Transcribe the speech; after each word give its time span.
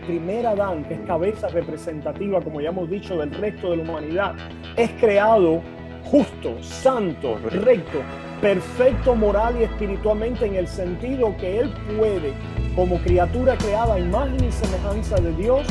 primer 0.00 0.46
Adán, 0.46 0.84
que 0.84 0.94
es 0.94 1.00
cabeza 1.00 1.48
representativa, 1.48 2.40
como 2.40 2.60
ya 2.60 2.70
hemos 2.70 2.90
dicho, 2.90 3.16
del 3.16 3.30
resto 3.32 3.70
de 3.70 3.78
la 3.78 3.82
humanidad, 3.82 4.34
es 4.76 4.90
creado 5.00 5.62
justo, 6.04 6.56
santo, 6.62 7.38
recto, 7.50 8.00
perfecto 8.40 9.14
moral 9.14 9.56
y 9.60 9.64
espiritualmente 9.64 10.46
en 10.46 10.56
el 10.56 10.66
sentido 10.66 11.36
que 11.38 11.60
él 11.60 11.72
puede, 11.96 12.32
como 12.74 12.98
criatura 12.98 13.56
creada 13.56 13.98
imagen 13.98 14.42
y 14.44 14.50
semejanza 14.50 15.16
de 15.16 15.32
Dios, 15.34 15.66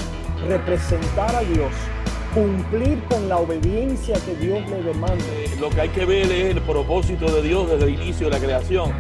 representar 0.48 1.36
a 1.36 1.42
Dios, 1.42 1.72
cumplir 2.34 3.00
con 3.10 3.28
la 3.28 3.38
obediencia 3.38 4.16
que 4.26 4.36
Dios 4.36 4.60
le 4.70 4.84
demanda. 4.84 5.26
Lo 5.60 5.70
que 5.70 5.82
hay 5.82 5.90
que 5.90 6.06
ver 6.06 6.32
es 6.32 6.56
el 6.56 6.62
propósito 6.62 7.30
de 7.32 7.42
Dios 7.42 7.70
desde 7.70 7.86
el 7.86 8.02
inicio 8.02 8.30
de 8.30 8.32
la 8.32 8.40
creación. 8.40 8.92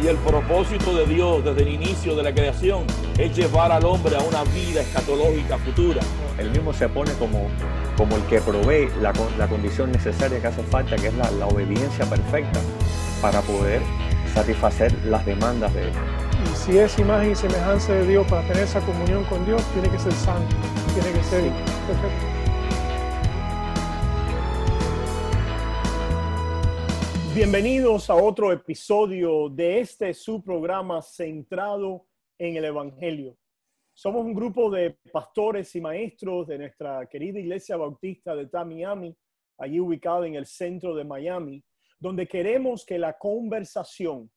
Y 0.00 0.06
el 0.06 0.16
propósito 0.18 0.94
de 0.94 1.06
Dios 1.06 1.44
desde 1.44 1.62
el 1.62 1.68
inicio 1.70 2.14
de 2.14 2.22
la 2.22 2.32
creación 2.32 2.84
es 3.18 3.36
llevar 3.36 3.72
al 3.72 3.84
hombre 3.84 4.14
a 4.14 4.20
una 4.20 4.44
vida 4.44 4.80
escatológica 4.80 5.58
futura. 5.58 6.00
Él 6.38 6.52
mismo 6.52 6.72
se 6.72 6.88
pone 6.88 7.12
como, 7.14 7.48
como 7.96 8.14
el 8.14 8.22
que 8.26 8.40
provee 8.40 8.88
la, 9.00 9.12
la 9.36 9.48
condición 9.48 9.90
necesaria 9.90 10.40
que 10.40 10.46
hace 10.46 10.62
falta, 10.62 10.94
que 10.94 11.08
es 11.08 11.14
la, 11.14 11.28
la 11.32 11.48
obediencia 11.48 12.06
perfecta 12.06 12.60
para 13.20 13.40
poder 13.42 13.82
satisfacer 14.32 14.92
las 15.04 15.26
demandas 15.26 15.74
de 15.74 15.88
Él. 15.88 15.92
Y 16.44 16.56
si 16.56 16.78
es 16.78 16.96
imagen 17.00 17.32
y 17.32 17.34
semejanza 17.34 17.92
de 17.92 18.06
Dios 18.06 18.24
para 18.28 18.46
tener 18.46 18.62
esa 18.62 18.80
comunión 18.82 19.24
con 19.24 19.44
Dios, 19.44 19.60
tiene 19.72 19.90
que 19.90 19.98
ser 19.98 20.12
santo, 20.12 20.54
tiene 20.94 21.18
que 21.18 21.24
ser 21.24 21.42
perfecto. 21.42 22.26
Bienvenidos 27.34 28.10
a 28.10 28.14
otro 28.14 28.52
episodio 28.52 29.48
de 29.48 29.80
este 29.80 30.14
su 30.14 30.42
programa 30.42 31.02
centrado 31.02 32.04
en 32.38 32.56
el 32.56 32.64
Evangelio. 32.64 33.36
Somos 33.92 34.24
un 34.24 34.32
grupo 34.32 34.70
de 34.70 34.96
pastores 35.12 35.74
y 35.74 35.80
maestros 35.80 36.46
de 36.46 36.58
nuestra 36.58 37.06
querida 37.06 37.40
Iglesia 37.40 37.76
Bautista 37.76 38.36
de 38.36 38.46
Tamiami, 38.46 39.16
allí 39.58 39.80
ubicada 39.80 40.26
en 40.26 40.36
el 40.36 40.46
centro 40.46 40.94
de 40.94 41.04
Miami, 41.04 41.62
donde 41.98 42.28
queremos 42.28 42.86
que 42.86 42.96
la 42.96 43.18
conversación 43.18 44.30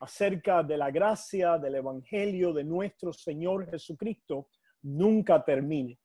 acerca 0.00 0.62
de 0.62 0.76
la 0.76 0.90
gracia 0.90 1.56
del 1.56 1.76
Evangelio 1.76 2.52
de 2.52 2.64
nuestro 2.64 3.12
Señor 3.12 3.68
Jesucristo 3.70 4.48
nunca 4.82 5.42
termine. 5.42 5.98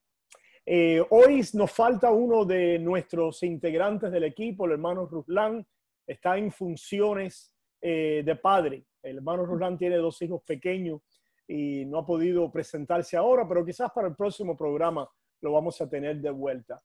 Eh, 0.66 1.04
hoy 1.10 1.42
nos 1.56 1.72
falta 1.72 2.10
uno 2.10 2.46
de 2.46 2.80
nuestros 2.80 3.44
integrantes 3.44 4.14
del 4.14 4.24
equipo, 4.24 4.66
el 4.66 4.72
hermano 4.72 5.06
Ruslan, 5.06 5.68
está 6.08 6.38
en 6.38 6.54
funciones 6.54 7.54
eh, 7.82 8.24
de 8.26 8.36
padre. 8.38 8.86
El 9.02 9.18
hermano 9.18 9.46
Ruslan 9.46 9.78
tiene 9.78 9.98
dos 9.98 10.22
hijos 10.22 10.42
pequeños 10.44 11.02
y 11.48 11.86
no 11.86 12.00
ha 12.00 12.06
podido 12.06 12.52
presentarse 12.52 13.18
ahora, 13.18 13.48
pero 13.48 13.66
quizás 13.66 13.92
para 13.92 14.08
el 14.08 14.16
próximo 14.16 14.56
programa 14.56 15.10
lo 15.42 15.52
vamos 15.52 15.80
a 15.82 15.90
tener 15.90 16.22
de 16.22 16.32
vuelta. 16.32 16.82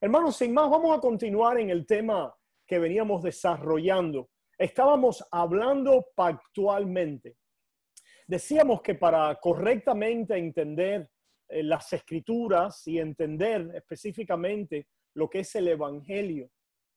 Hermanos, 0.00 0.36
sin 0.36 0.52
más, 0.52 0.68
vamos 0.68 0.96
a 0.96 1.00
continuar 1.00 1.58
en 1.58 1.70
el 1.70 1.86
tema 1.86 2.34
que 2.66 2.78
veníamos 2.78 3.22
desarrollando. 3.22 4.30
Estábamos 4.58 5.24
hablando 5.30 6.06
pactualmente. 6.14 7.36
Decíamos 8.26 8.82
que 8.82 8.94
para 8.94 9.34
correctamente 9.36 10.36
entender 10.36 11.08
eh, 11.48 11.62
las 11.62 11.92
escrituras 11.92 12.86
y 12.86 12.98
entender 12.98 13.70
específicamente 13.74 14.88
lo 15.14 15.28
que 15.28 15.40
es 15.40 15.54
el 15.54 15.68
Evangelio 15.68 16.50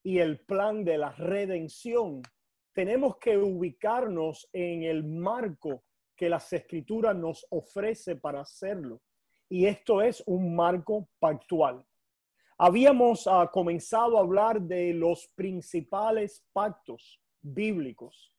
y 0.03 0.19
el 0.19 0.45
plan 0.45 0.83
de 0.83 0.97
la 0.97 1.11
redención, 1.11 2.21
tenemos 2.73 3.17
que 3.17 3.37
ubicarnos 3.37 4.47
en 4.53 4.83
el 4.83 5.03
marco 5.03 5.83
que 6.15 6.29
las 6.29 6.51
escrituras 6.53 7.15
nos 7.15 7.45
ofrece 7.49 8.15
para 8.15 8.41
hacerlo. 8.41 9.01
Y 9.49 9.65
esto 9.65 10.01
es 10.01 10.23
un 10.25 10.55
marco 10.55 11.09
pactual. 11.19 11.85
Habíamos 12.57 13.27
uh, 13.27 13.49
comenzado 13.51 14.17
a 14.17 14.21
hablar 14.21 14.61
de 14.61 14.93
los 14.93 15.27
principales 15.35 16.45
pactos 16.53 17.21
bíblicos. 17.41 18.33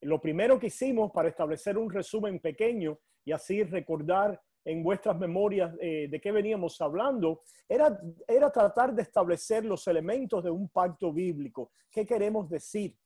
Lo 0.00 0.20
primero 0.20 0.58
que 0.58 0.68
hicimos 0.68 1.12
para 1.12 1.28
establecer 1.28 1.76
un 1.76 1.90
resumen 1.90 2.40
pequeño 2.40 2.98
y 3.24 3.32
así 3.32 3.62
recordar 3.62 4.40
en 4.64 4.82
vuestras 4.82 5.18
memorias 5.18 5.74
eh, 5.80 6.08
de 6.10 6.20
qué 6.20 6.32
veníamos 6.32 6.80
hablando, 6.80 7.42
era 7.68 8.50
tratar 8.52 8.94
de 8.94 9.02
establecer 9.02 9.64
los 9.64 9.86
elementos 9.86 10.44
de 10.44 10.50
un 10.50 10.68
pacto 10.68 11.12
bíblico. 11.12 11.72
¿Qué 11.90 12.06
queremos 12.06 12.48
decir 12.48 12.96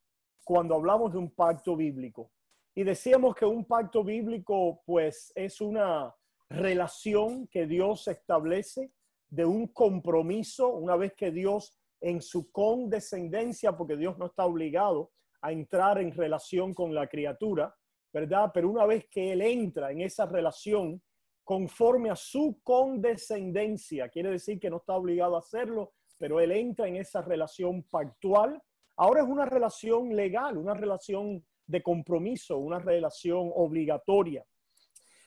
cuando 0.42 0.74
hablamos 0.74 1.12
de 1.12 1.18
un 1.18 1.30
pacto 1.30 1.76
bíblico? 1.76 2.30
Y 2.74 2.82
decíamos 2.82 3.36
que 3.36 3.46
un 3.46 3.64
pacto 3.64 4.02
bíblico, 4.02 4.82
pues, 4.84 5.32
es 5.36 5.60
una 5.60 6.14
relación 6.50 7.46
que 7.46 7.66
Dios 7.66 8.08
establece 8.08 8.92
de 9.28 9.44
un 9.44 9.68
compromiso 9.68 10.68
una 10.68 10.96
vez 10.96 11.14
que 11.14 11.30
Dios 11.30 11.78
en 12.00 12.20
su 12.20 12.50
condescendencia, 12.50 13.76
porque 13.76 13.96
Dios 13.96 14.18
no 14.18 14.26
está 14.26 14.44
obligado 14.44 15.12
a 15.40 15.52
entrar 15.52 16.00
en 16.00 16.12
relación 16.12 16.74
con 16.74 16.94
la 16.94 17.06
criatura, 17.06 17.74
¿verdad? 18.12 18.50
Pero 18.52 18.70
una 18.70 18.86
vez 18.86 19.06
que 19.08 19.32
Él 19.32 19.42
entra 19.42 19.92
en 19.92 20.00
esa 20.00 20.26
relación 20.26 21.00
conforme 21.44 22.10
a 22.10 22.16
su 22.16 22.60
condescendencia, 22.62 24.08
quiere 24.08 24.30
decir 24.30 24.58
que 24.58 24.70
no 24.70 24.78
está 24.78 24.94
obligado 24.94 25.36
a 25.36 25.40
hacerlo, 25.40 25.92
pero 26.18 26.40
Él 26.40 26.52
entra 26.52 26.88
en 26.88 26.96
esa 26.96 27.22
relación 27.22 27.82
pactual. 27.84 28.60
Ahora 28.96 29.22
es 29.22 29.28
una 29.28 29.44
relación 29.44 30.14
legal, 30.14 30.56
una 30.56 30.74
relación 30.74 31.44
de 31.66 31.82
compromiso, 31.82 32.58
una 32.58 32.78
relación 32.78 33.50
obligatoria. 33.54 34.44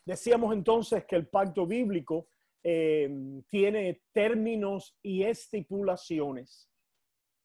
Decíamos 0.04 0.54
entonces 0.54 1.04
que 1.04 1.16
el 1.16 1.28
pacto 1.28 1.66
bíblico 1.66 2.28
eh, 2.62 3.08
tiene 3.48 4.02
términos 4.12 4.96
y 5.02 5.22
estipulaciones, 5.22 6.70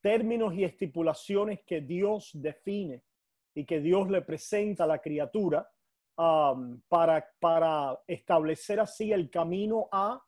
términos 0.01 0.53
y 0.53 0.63
estipulaciones 0.63 1.59
que 1.65 1.81
Dios 1.81 2.31
define 2.33 3.03
y 3.53 3.65
que 3.65 3.79
Dios 3.79 4.09
le 4.09 4.21
presenta 4.21 4.85
a 4.85 4.87
la 4.87 4.99
criatura 4.99 5.69
um, 6.17 6.81
para, 6.87 7.27
para 7.39 7.99
establecer 8.07 8.79
así 8.79 9.11
el 9.11 9.29
camino 9.29 9.87
a 9.91 10.21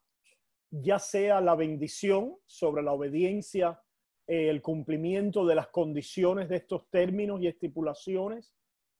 ya 0.70 0.98
sea 0.98 1.40
la 1.40 1.54
bendición 1.54 2.36
sobre 2.44 2.82
la 2.82 2.92
obediencia, 2.92 3.80
el 4.26 4.60
cumplimiento 4.60 5.46
de 5.46 5.54
las 5.54 5.68
condiciones 5.68 6.48
de 6.48 6.56
estos 6.56 6.88
términos 6.90 7.40
y 7.40 7.46
estipulaciones, 7.46 8.54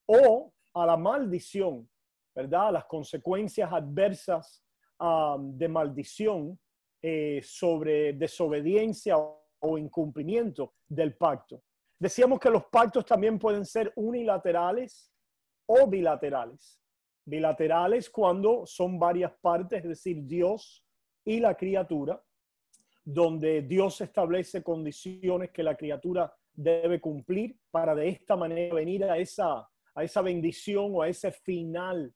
o 0.06 0.52
a 0.74 0.86
la 0.86 0.96
maldición, 0.96 1.88
¿verdad? 2.34 2.72
Las 2.72 2.84
consecuencias 2.84 3.72
adversas 3.72 4.62
de 5.38 5.68
maldición 5.68 6.58
eh, 7.02 7.40
sobre 7.42 8.14
desobediencia 8.14 9.16
o 9.18 9.78
incumplimiento 9.78 10.74
del 10.88 11.16
pacto. 11.16 11.62
Decíamos 11.98 12.38
que 12.38 12.50
los 12.50 12.66
pactos 12.66 13.04
también 13.04 13.38
pueden 13.38 13.64
ser 13.64 13.92
unilaterales 13.96 15.12
o 15.66 15.86
bilaterales. 15.86 16.78
Bilaterales 17.24 18.10
cuando 18.10 18.64
son 18.66 18.98
varias 18.98 19.32
partes, 19.40 19.82
es 19.82 19.88
decir, 19.88 20.22
Dios 20.24 20.84
y 21.24 21.40
la 21.40 21.56
criatura, 21.56 22.22
donde 23.06 23.62
Dios 23.62 24.00
establece 24.00 24.64
condiciones 24.64 25.52
que 25.52 25.62
la 25.62 25.76
criatura 25.76 26.34
debe 26.52 27.00
cumplir 27.00 27.56
para 27.70 27.94
de 27.94 28.08
esta 28.08 28.34
manera 28.34 28.74
venir 28.74 29.04
a 29.04 29.16
esa, 29.16 29.68
a 29.94 30.02
esa 30.02 30.22
bendición 30.22 30.90
o 30.92 31.02
a 31.02 31.08
ese 31.08 31.30
final 31.30 32.12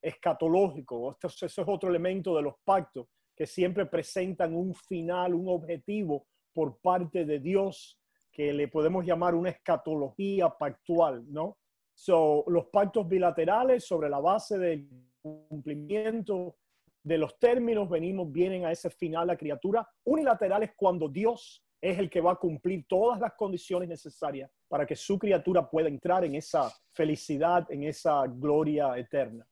escatológico. 0.00 1.10
Esto, 1.10 1.26
eso 1.26 1.62
es 1.62 1.68
otro 1.68 1.90
elemento 1.90 2.36
de 2.36 2.42
los 2.42 2.54
pactos, 2.64 3.08
que 3.34 3.44
siempre 3.44 3.86
presentan 3.86 4.54
un 4.54 4.72
final, 4.72 5.34
un 5.34 5.48
objetivo 5.48 6.28
por 6.52 6.78
parte 6.78 7.24
de 7.24 7.40
Dios, 7.40 7.98
que 8.30 8.52
le 8.52 8.68
podemos 8.68 9.04
llamar 9.04 9.34
una 9.34 9.50
escatología 9.50 10.48
pactual, 10.48 11.24
¿no? 11.26 11.58
So, 11.92 12.44
los 12.46 12.66
pactos 12.66 13.08
bilaterales 13.08 13.84
sobre 13.84 14.08
la 14.08 14.20
base 14.20 14.56
del 14.58 14.88
cumplimiento 15.20 16.54
de 17.02 17.18
los 17.18 17.38
términos 17.38 17.88
venimos, 17.88 18.30
vienen 18.30 18.64
a 18.64 18.72
ese 18.72 18.90
final 18.90 19.26
la 19.26 19.36
criatura. 19.36 19.88
Unilaterales 20.04 20.72
cuando 20.76 21.08
Dios 21.08 21.64
es 21.80 21.98
el 21.98 22.10
que 22.10 22.20
va 22.20 22.32
a 22.32 22.36
cumplir 22.36 22.84
todas 22.86 23.18
las 23.20 23.32
condiciones 23.34 23.88
necesarias 23.88 24.50
para 24.68 24.86
que 24.86 24.94
su 24.94 25.18
criatura 25.18 25.68
pueda 25.68 25.88
entrar 25.88 26.24
en 26.24 26.34
esa 26.34 26.70
felicidad, 26.92 27.66
en 27.70 27.84
esa 27.84 28.26
gloria 28.26 28.96
eterna. 28.98 29.46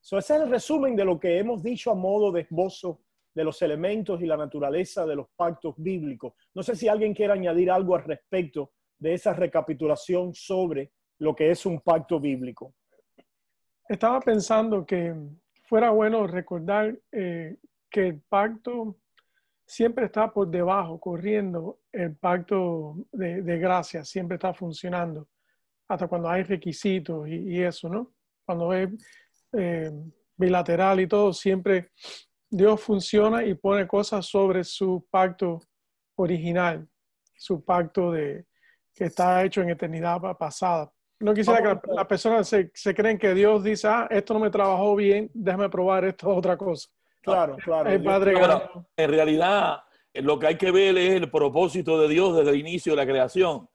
So, 0.00 0.18
es 0.18 0.30
el 0.30 0.48
resumen 0.48 0.96
de 0.96 1.04
lo 1.04 1.18
que 1.18 1.38
hemos 1.38 1.62
dicho 1.62 1.90
a 1.90 1.94
modo 1.94 2.32
de 2.32 2.42
esbozo 2.42 3.00
de 3.34 3.44
los 3.44 3.62
elementos 3.62 4.20
y 4.20 4.26
la 4.26 4.36
naturaleza 4.36 5.06
de 5.06 5.16
los 5.16 5.28
pactos 5.36 5.74
bíblicos. 5.78 6.34
No 6.54 6.62
sé 6.62 6.76
si 6.76 6.88
alguien 6.88 7.14
quiere 7.14 7.32
añadir 7.32 7.70
algo 7.70 7.96
al 7.96 8.04
respecto 8.04 8.72
de 8.98 9.14
esa 9.14 9.32
recapitulación 9.32 10.34
sobre 10.34 10.92
lo 11.18 11.34
que 11.34 11.50
es 11.50 11.64
un 11.66 11.80
pacto 11.80 12.20
bíblico. 12.20 12.74
Estaba 13.88 14.20
pensando 14.20 14.84
que 14.84 15.14
fuera 15.72 15.88
bueno 15.88 16.26
recordar 16.26 16.94
eh, 17.10 17.56
que 17.90 18.08
el 18.08 18.20
pacto 18.20 18.98
siempre 19.64 20.04
está 20.04 20.30
por 20.30 20.50
debajo, 20.50 21.00
corriendo, 21.00 21.78
el 21.90 22.14
pacto 22.14 23.06
de, 23.10 23.58
gracia 23.58 24.04
siempre 24.04 24.34
está 24.34 24.52
funcionando, 24.52 25.28
hasta 25.88 26.08
cuando 26.08 26.28
hay 26.28 26.42
requisitos 26.42 27.26
y, 27.26 27.54
y 27.54 27.62
eso, 27.62 27.88
¿no? 27.88 28.12
Cuando 28.44 28.74
es 28.74 28.90
eh, 29.54 29.90
bilateral 30.36 31.00
y 31.00 31.06
todo, 31.06 31.32
siempre 31.32 31.92
Dios 32.50 32.78
funciona 32.78 33.42
y 33.42 33.54
pone 33.54 33.86
cosas 33.86 34.26
sobre 34.26 34.64
su 34.64 35.06
pacto 35.10 35.58
original, 36.16 36.86
su 37.34 37.64
pacto 37.64 38.12
de, 38.12 38.44
que 38.94 39.04
está 39.04 39.42
hecho 39.42 39.62
en 39.62 39.70
eternidad 39.70 40.20
pasada. 40.38 40.92
No 41.22 41.34
quisiera 41.34 41.80
que 41.80 41.92
las 41.94 42.06
personas 42.06 42.48
se, 42.48 42.70
se, 42.74 42.94
creen 42.94 43.16
que 43.16 43.32
Dios 43.32 43.62
dice, 43.62 43.86
ah, 43.86 44.08
esto 44.10 44.34
no 44.34 44.40
me 44.40 44.50
trabajó 44.50 44.96
bien, 44.96 45.30
déjame 45.32 45.68
probar 45.68 46.04
esto 46.04 46.28
otra 46.34 46.56
cosa. 46.56 46.88
Claro, 47.20 47.56
claro. 47.64 47.88
El 47.88 48.02
Padre 48.02 48.34
en 48.96 49.10
realidad, 49.10 49.82
lo 50.14 50.38
que 50.38 50.48
hay 50.48 50.56
que 50.56 50.72
ver 50.72 50.98
es 50.98 51.10
el 51.12 51.30
propósito 51.30 52.00
de 52.00 52.08
Dios 52.08 52.36
desde 52.36 52.50
el 52.50 52.56
inicio 52.56 52.92
de 52.92 52.96
la 52.96 53.06
creación. 53.06 53.68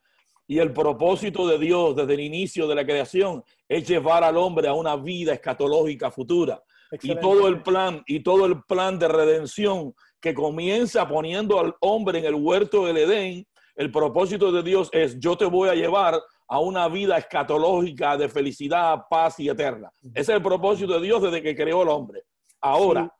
Y 0.46 0.60
el 0.60 0.74
propósito 0.74 1.48
de 1.48 1.58
Dios 1.58 1.96
desde 1.96 2.14
el 2.14 2.20
inicio 2.22 2.68
de 2.68 2.76
la 2.76 2.86
creación 2.86 3.44
es 3.68 3.88
llevar 3.88 4.24
al 4.24 4.38
hombre 4.38 4.68
a 4.68 4.74
una 4.74 4.96
vida 4.96 5.34
escatológica 5.34 6.12
futura. 6.12 6.62
Y 7.02 7.16
todo 7.16 7.48
el 7.48 7.62
plan, 7.62 8.02
y 8.06 8.22
todo 8.22 8.46
el 8.46 8.64
plan 8.64 8.98
de 8.98 9.08
redención 9.08 9.94
que 10.22 10.34
comienza 10.34 11.08
poniendo 11.08 11.60
al 11.60 11.76
hombre 11.82 12.20
en 12.20 12.26
el 12.26 12.36
huerto 12.36 12.86
del 12.86 12.98
Edén, 12.98 13.46
el 13.76 13.92
propósito 13.92 14.52
de 14.52 14.64
Dios 14.64 14.90
es 14.92 15.20
yo 15.20 15.38
te 15.38 15.46
voy 15.46 15.70
a 15.70 15.76
llevar 15.76 16.20
a 16.48 16.60
una 16.60 16.88
vida 16.88 17.18
escatológica 17.18 18.18
de 18.18 18.30
felicidad, 18.30 19.06
paz 19.10 19.40
y 19.40 19.50
eterna. 19.50 19.92
Ese 20.14 20.20
es 20.20 20.30
el 20.30 20.42
propósito 20.42 20.94
de 20.94 21.02
Dios 21.02 21.22
desde 21.22 21.42
que 21.42 21.56
creó 21.56 21.84
el 21.84 21.90
hombre. 21.90 22.24
Ahora, 22.62 23.14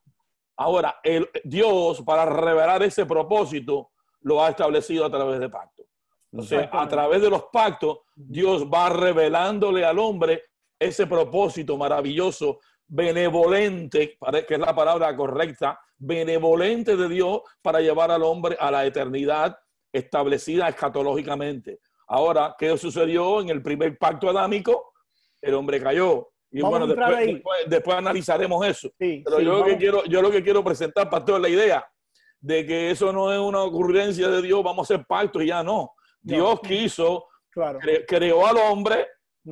ahora 0.56 0.96
el 1.04 1.30
Dios 1.44 2.02
para 2.04 2.26
revelar 2.26 2.84
ese 2.84 3.06
propósito 3.06 3.92
lo 4.22 4.44
ha 4.44 4.50
establecido 4.50 5.06
a 5.06 5.12
través 5.12 5.40
de 5.40 5.50
pactos. 5.50 5.86
O 6.32 6.42
sea, 6.42 6.70
a 6.72 6.88
través 6.88 7.22
de 7.22 7.30
los 7.30 7.46
pactos, 7.52 8.00
Dios 8.16 8.66
va 8.66 8.90
revelándole 8.90 9.86
al 9.86 9.98
hombre 10.00 10.44
ese 10.80 11.08
propósito 11.08 11.78
maravilloso, 11.78 12.60
benevolente, 12.88 14.18
que 14.48 14.54
es 14.54 14.60
la 14.60 14.76
palabra 14.76 15.16
correcta, 15.16 15.80
benevolente 15.98 16.96
de 16.96 17.10
Dios 17.10 17.42
para 17.62 17.82
llevar 17.82 18.12
al 18.12 18.24
hombre 18.24 18.56
a 18.60 18.70
la 18.70 18.86
eternidad 18.86 19.58
establecida 19.92 20.68
escatológicamente. 20.70 21.80
Ahora, 22.08 22.56
¿qué 22.58 22.78
sucedió 22.78 23.42
en 23.42 23.50
el 23.50 23.62
primer 23.62 23.98
pacto 23.98 24.30
adámico? 24.30 24.94
El 25.42 25.54
hombre 25.54 25.82
cayó. 25.82 26.30
Y 26.50 26.62
bueno, 26.62 26.88
después, 26.88 27.98
analizaremos 27.98 28.66
eso. 28.66 28.90
Pero 28.98 29.40
yo, 29.40 29.58
lo 29.58 29.66
que 29.66 29.78
quiero, 29.78 30.06
yo 30.06 30.22
lo 30.22 30.32
que 30.32 30.42
quiero 30.42 30.64
presentar, 30.64 31.10
pastor, 31.10 31.42
la 31.42 31.50
idea 31.50 31.86
de 32.40 32.66
que 32.66 32.92
eso 32.92 33.12
no 33.12 33.34
es 33.34 33.40
una 33.40 33.62
ocurrencia 33.62 34.30
de 34.30 34.42
Dios, 34.42 34.64
vamos 34.64 34.90
a 34.90 34.94
hacer 34.94 35.06
pacto 35.06 35.42
y 35.42 35.48
ya 35.48 35.62
no. 35.64 35.94
Dios 36.22 36.60
quiso, 36.62 37.28
creó 38.08 38.48
al 38.48 38.58
hombre 38.58 39.08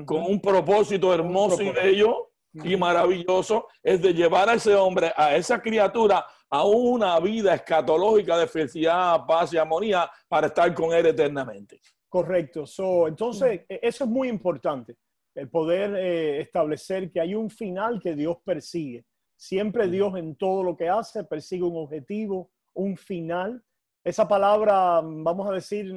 con 0.05 0.23
un 0.23 0.41
propósito 0.41 1.13
hermoso 1.13 1.61
y 1.61 1.71
bello 1.71 2.31
y 2.53 2.77
maravilloso, 2.77 3.67
es 3.83 4.01
de 4.01 4.13
llevar 4.13 4.49
a 4.49 4.53
ese 4.53 4.73
hombre, 4.75 5.11
a 5.15 5.35
esa 5.35 5.61
criatura, 5.61 6.25
a 6.49 6.63
una 6.63 7.19
vida 7.19 7.53
escatológica 7.53 8.37
de 8.37 8.47
felicidad, 8.47 9.25
paz 9.25 9.51
y 9.51 9.57
armonía 9.57 10.09
para 10.29 10.47
estar 10.47 10.73
con 10.73 10.93
Él 10.93 11.07
eternamente. 11.07 11.81
Correcto. 12.15 12.65
So, 12.65 13.09
entonces, 13.09 13.65
e, 13.67 13.79
eso 13.83 14.05
es 14.05 14.09
muy 14.09 14.29
importante, 14.29 14.95
el 15.35 15.49
poder 15.49 15.93
eh, 15.97 16.39
establecer 16.39 17.11
que 17.11 17.19
hay 17.19 17.35
un 17.35 17.49
final 17.49 17.99
que 18.01 18.15
Dios 18.15 18.37
persigue. 18.41 19.03
Siempre 19.35 19.89
Dios 19.89 20.15
en 20.15 20.37
todo 20.37 20.63
lo 20.63 20.77
que 20.77 20.87
hace 20.87 21.25
persigue 21.25 21.63
un 21.63 21.75
objetivo, 21.75 22.51
un 22.73 22.95
final. 22.95 23.61
Esa 24.01 24.25
palabra, 24.29 25.01
vamos 25.03 25.49
a 25.49 25.51
decir 25.51 25.91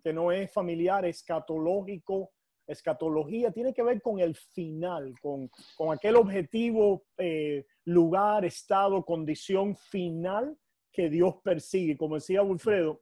que 0.00 0.12
no 0.12 0.30
es 0.30 0.52
familiar, 0.52 1.04
escatológico, 1.06 2.30
escatología, 2.68 3.50
tiene 3.50 3.74
que 3.74 3.82
ver 3.82 4.00
con 4.00 4.20
el 4.20 4.36
final, 4.36 5.12
con, 5.20 5.50
con 5.76 5.92
aquel 5.92 6.14
objetivo 6.14 7.02
eh, 7.18 7.66
lugar, 7.86 8.44
estado, 8.44 9.04
condición 9.04 9.74
final 9.74 10.56
que 10.92 11.10
Dios 11.10 11.34
persigue. 11.42 11.96
Como 11.96 12.14
decía 12.14 12.44
Wilfredo, 12.44 13.00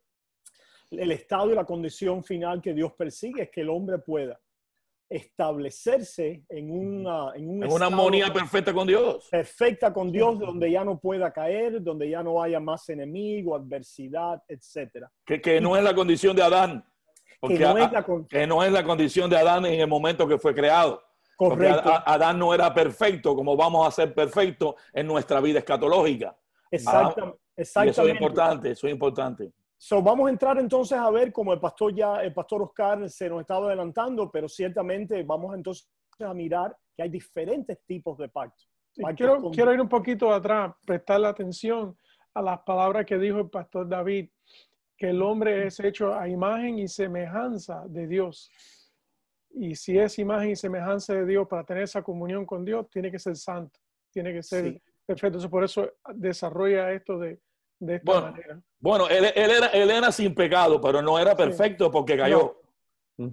el 0.99 1.13
estado 1.13 1.51
y 1.51 1.55
la 1.55 1.65
condición 1.65 2.23
final 2.23 2.61
que 2.61 2.75
Dios 2.75 2.93
persigue 2.93 3.43
es 3.43 3.51
que 3.51 3.63
el 3.63 3.71
hombre 3.71 3.99
pueda 3.99 4.39
establecerse 5.09 6.43
en 6.49 6.71
una, 6.71 7.33
en 7.35 7.71
una 7.71 7.87
armonía 7.87 8.33
perfecta 8.33 8.73
con 8.73 8.87
Dios. 8.87 9.29
Perfecta 9.31 9.93
con 9.93 10.11
Dios, 10.11 10.39
donde 10.39 10.71
ya 10.71 10.85
no 10.85 10.99
pueda 10.99 11.31
caer, 11.31 11.83
donde 11.83 12.09
ya 12.09 12.23
no 12.23 12.43
haya 12.43 12.59
más 12.61 12.89
enemigo, 12.89 13.55
adversidad, 13.55 14.43
etc. 14.49 15.07
Que, 15.25 15.41
que 15.41 15.61
no 15.61 15.77
es 15.77 15.85
la 15.85 15.95
condición 15.95 16.35
de 16.35 16.43
Adán. 16.43 16.85
Porque 17.41 17.59
que 17.59 17.65
no, 17.65 17.77
es 17.77 17.93
la, 17.93 18.07
que 18.29 18.47
no 18.47 18.63
es 18.63 18.73
la 18.73 18.85
condición 18.85 19.29
de 19.29 19.37
Adán 19.37 19.67
en 19.67 19.81
el 19.81 19.89
momento 19.89 20.27
que 20.27 20.39
fue 20.39 20.55
creado. 20.55 21.03
Correcto. 21.37 21.93
Adán 22.07 22.39
no 22.39 22.55
era 22.55 22.73
perfecto 22.73 23.35
como 23.35 23.57
vamos 23.57 23.87
a 23.87 23.91
ser 23.91 24.15
perfectos 24.15 24.77
en 24.93 25.07
nuestra 25.07 25.41
vida 25.41 25.59
escatológica. 25.59 26.37
Exactamente. 26.71 27.39
eso 27.57 27.83
es 27.83 28.09
importante, 28.09 28.71
eso 28.71 28.87
es 28.87 28.93
importante. 28.93 29.53
So, 29.85 30.01
vamos 30.01 30.29
a 30.29 30.31
entrar 30.31 30.57
entonces 30.59 30.97
a 30.97 31.11
ver, 31.11 31.33
como 31.33 31.53
el 31.53 31.59
pastor 31.59 31.93
ya, 31.93 32.23
el 32.23 32.33
pastor 32.33 32.63
Oscar 32.63 33.11
se 33.11 33.29
nos 33.29 33.41
estaba 33.41 33.67
adelantando, 33.67 34.31
pero 34.31 34.49
ciertamente 34.49 35.25
vamos 35.25 35.57
entonces 35.57 35.91
a 36.21 36.33
mirar 36.33 36.77
que 36.95 37.03
hay 37.03 37.09
diferentes 37.09 37.85
tipos 37.85 38.17
de 38.17 38.29
pactos. 38.29 38.71
quiero, 39.17 39.51
quiero 39.51 39.75
ir 39.75 39.81
un 39.81 39.89
poquito 39.89 40.33
atrás, 40.33 40.73
prestarle 40.87 41.27
atención 41.27 41.97
a 42.33 42.43
las 42.43 42.61
palabras 42.61 43.05
que 43.05 43.19
dijo 43.19 43.41
el 43.41 43.51
pastor 43.51 43.89
David, 43.89 44.31
que 44.97 45.09
el 45.09 45.21
hombre 45.21 45.67
es 45.67 45.81
hecho 45.81 46.15
a 46.15 46.29
imagen 46.29 46.79
y 46.79 46.87
semejanza 46.87 47.83
de 47.89 48.07
Dios. 48.07 48.53
Y 49.51 49.75
si 49.75 49.99
es 49.99 50.17
imagen 50.21 50.51
y 50.51 50.55
semejanza 50.55 51.13
de 51.15 51.27
Dios 51.27 51.49
para 51.49 51.65
tener 51.65 51.83
esa 51.83 52.05
comunión 52.05 52.47
con 52.47 52.65
Dios, 52.65 52.89
tiene 52.89 53.11
que 53.11 53.19
ser 53.19 53.35
santo, 53.35 53.81
tiene 54.13 54.33
que 54.33 54.45
ser 54.45 54.81
perfecto. 55.05 55.27
Entonces, 55.27 55.51
por 55.51 55.65
eso 55.65 55.91
desarrolla 56.15 56.93
esto 56.93 57.19
de, 57.19 57.41
de 57.87 57.97
esta 57.97 58.21
manera. 58.21 58.63
Bueno, 58.79 59.09
él, 59.09 59.25
era, 59.35 59.67
él 59.69 59.91
era 59.91 60.13
sin 60.13 60.35
pecado, 60.35 60.81
pero 60.81 61.03
no 61.03 61.19
era 61.19 61.37
perfecto 61.37 61.91
porque 61.91 62.17
cayó. 62.17 62.59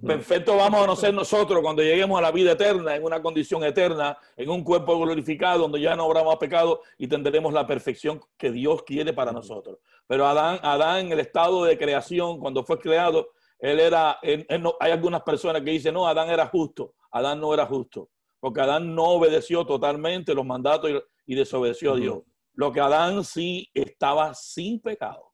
Perfecto 0.06 0.56
vamos 0.56 0.88
a 0.88 0.96
ser 0.96 1.14
nosotros 1.14 1.62
cuando 1.62 1.82
lleguemos 1.82 2.20
a 2.20 2.22
la 2.22 2.32
vida 2.32 2.52
eterna, 2.52 2.96
en 2.96 3.04
una 3.04 3.22
condición 3.22 3.64
eterna, 3.64 4.18
en 4.36 4.50
un 4.50 4.64
cuerpo 4.64 5.00
glorificado, 5.00 5.60
donde 5.60 5.80
ya 5.80 5.96
no 5.96 6.04
habrá 6.04 6.24
más 6.24 6.36
pecado 6.36 6.82
y 6.98 7.08
tendremos 7.08 7.54
la 7.54 7.66
perfección 7.66 8.20
que 8.38 8.52
Dios 8.52 8.84
quiere 8.84 9.14
para 9.14 9.32
nosotros. 9.32 9.80
Pero 10.06 10.28
Adán, 10.28 10.60
Adán 10.62 11.08
en 11.08 11.12
el 11.14 11.20
estado 11.22 11.64
de 11.64 11.78
creación, 11.78 12.40
cuando 12.40 12.64
fue 12.64 12.78
creado, 12.78 13.30
él 13.58 13.80
era, 13.80 14.20
hay 14.22 14.92
algunas 14.92 15.22
personas 15.24 15.62
que 15.62 15.72
dicen, 15.72 15.94
no, 15.94 16.08
Adán 16.08 16.30
era 16.30 16.48
justo. 16.48 16.94
Adán 17.12 17.40
no 17.40 17.54
era 17.54 17.66
justo, 17.66 18.10
porque 18.40 18.62
Adán 18.62 18.94
no 18.94 19.06
obedeció 19.06 19.66
totalmente 19.66 20.34
los 20.34 20.46
mandatos 20.46 20.92
y, 21.26 21.36
desobedeció 21.36 21.94
a 21.94 21.96
Dios. 21.96 22.20
Lo 22.60 22.74
que 22.74 22.82
Adán 22.82 23.24
sí 23.24 23.70
estaba 23.74 24.34
sin 24.34 24.82
pecado. 24.82 25.32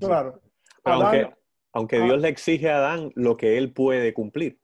Claro. 0.00 0.40
aunque, 0.82 1.30
aunque 1.74 2.00
Dios 2.00 2.18
le 2.22 2.28
exige 2.28 2.70
a 2.70 2.78
Adán 2.78 3.12
lo 3.16 3.36
que 3.36 3.58
él 3.58 3.74
puede 3.74 4.14
cumplir 4.14 4.58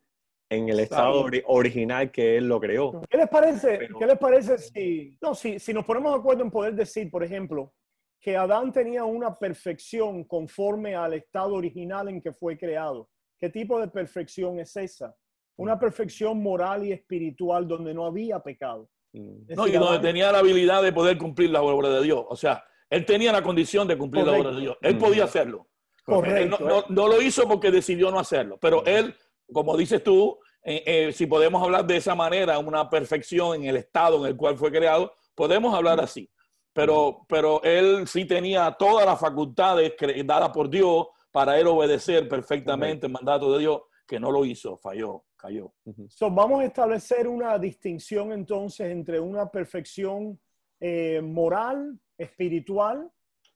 en 0.48 0.70
el 0.70 0.80
estado 0.80 1.26
original 1.44 2.10
que 2.10 2.38
él 2.38 2.48
lo 2.48 2.58
creó. 2.58 3.02
¿Qué 3.02 3.18
les 3.18 3.28
parece, 3.28 3.88
¿qué 3.98 4.06
les 4.06 4.18
parece 4.18 4.56
si, 4.56 5.18
no, 5.20 5.34
si, 5.34 5.58
si 5.58 5.74
nos 5.74 5.84
ponemos 5.84 6.14
de 6.14 6.20
acuerdo 6.20 6.42
en 6.42 6.50
poder 6.50 6.74
decir, 6.74 7.10
por 7.10 7.22
ejemplo, 7.22 7.74
que 8.18 8.34
Adán 8.34 8.72
tenía 8.72 9.04
una 9.04 9.34
perfección 9.34 10.24
conforme 10.24 10.94
al 10.94 11.12
estado 11.12 11.52
original 11.52 12.08
en 12.08 12.22
que 12.22 12.32
fue 12.32 12.56
creado. 12.56 13.10
¿Qué 13.38 13.50
tipo 13.50 13.78
de 13.78 13.88
perfección 13.88 14.58
es 14.58 14.74
esa? 14.74 15.14
Una 15.54 15.78
perfección 15.78 16.42
moral 16.42 16.86
y 16.86 16.92
espiritual 16.92 17.68
donde 17.68 17.92
no 17.92 18.06
había 18.06 18.40
pecado. 18.40 18.88
Mm. 19.12 19.54
No, 19.54 19.66
y 19.66 19.72
donde 19.72 19.98
tenía 20.00 20.30
la 20.32 20.38
habilidad 20.38 20.82
de 20.82 20.92
poder 20.92 21.18
cumplir 21.18 21.50
la 21.50 21.62
obra 21.62 21.88
de 21.88 22.02
Dios. 22.02 22.24
O 22.28 22.36
sea, 22.36 22.64
él 22.88 23.04
tenía 23.04 23.32
la 23.32 23.42
condición 23.42 23.86
de 23.86 23.96
cumplir 23.96 24.24
la 24.24 24.32
obra 24.32 24.50
de 24.50 24.60
Dios. 24.60 24.76
Él 24.80 24.98
podía 24.98 25.24
hacerlo. 25.24 25.68
Correcto. 26.04 26.58
no, 26.60 26.84
no, 26.88 27.08
lo 27.08 27.22
hizo 27.22 27.46
porque 27.46 27.70
decidió 27.70 28.10
no 28.10 28.18
hacerlo. 28.18 28.58
Pero 28.60 28.84
él, 28.84 29.14
como 29.52 29.76
dices 29.76 30.02
tú, 30.02 30.38
eh, 30.64 30.82
eh, 30.84 31.12
si 31.12 31.26
podemos 31.26 31.62
hablar 31.62 31.86
de 31.86 31.96
esa 31.96 32.14
manera, 32.14 32.58
una 32.58 32.90
perfección 32.90 33.56
en 33.56 33.64
el 33.64 33.76
estado 33.76 34.18
en 34.18 34.30
el 34.30 34.36
cual 34.36 34.56
fue 34.56 34.70
creado, 34.72 35.12
podemos 35.34 35.74
hablar 35.74 36.00
así 36.00 36.28
pero, 36.72 37.26
pero 37.28 37.62
él 37.62 38.06
sí 38.06 38.24
tenía 38.24 38.70
todas 38.72 39.04
las 39.04 39.18
facultades 39.18 39.94
dadas 40.24 40.50
por 40.50 40.70
Dios 40.70 41.08
para 41.30 41.58
él 41.58 41.66
obedecer 41.66 42.28
perfectamente 42.28 43.06
el 43.06 43.12
mandato 43.12 43.52
de 43.52 43.60
Dios, 43.60 43.82
que 44.06 44.18
no 44.18 44.30
lo 44.30 44.44
hizo, 44.44 44.76
falló, 44.76 45.24
cayó. 45.40 45.72
vamos 46.20 46.60
a 46.60 46.64
establecer 46.64 47.26
una 47.26 47.58
distinción 47.58 48.32
entonces 48.32 48.90
entre 48.90 49.18
una 49.18 49.50
perfección 49.50 50.38
eh, 50.80 51.20
moral, 51.22 51.98
espiritual, 52.16 53.10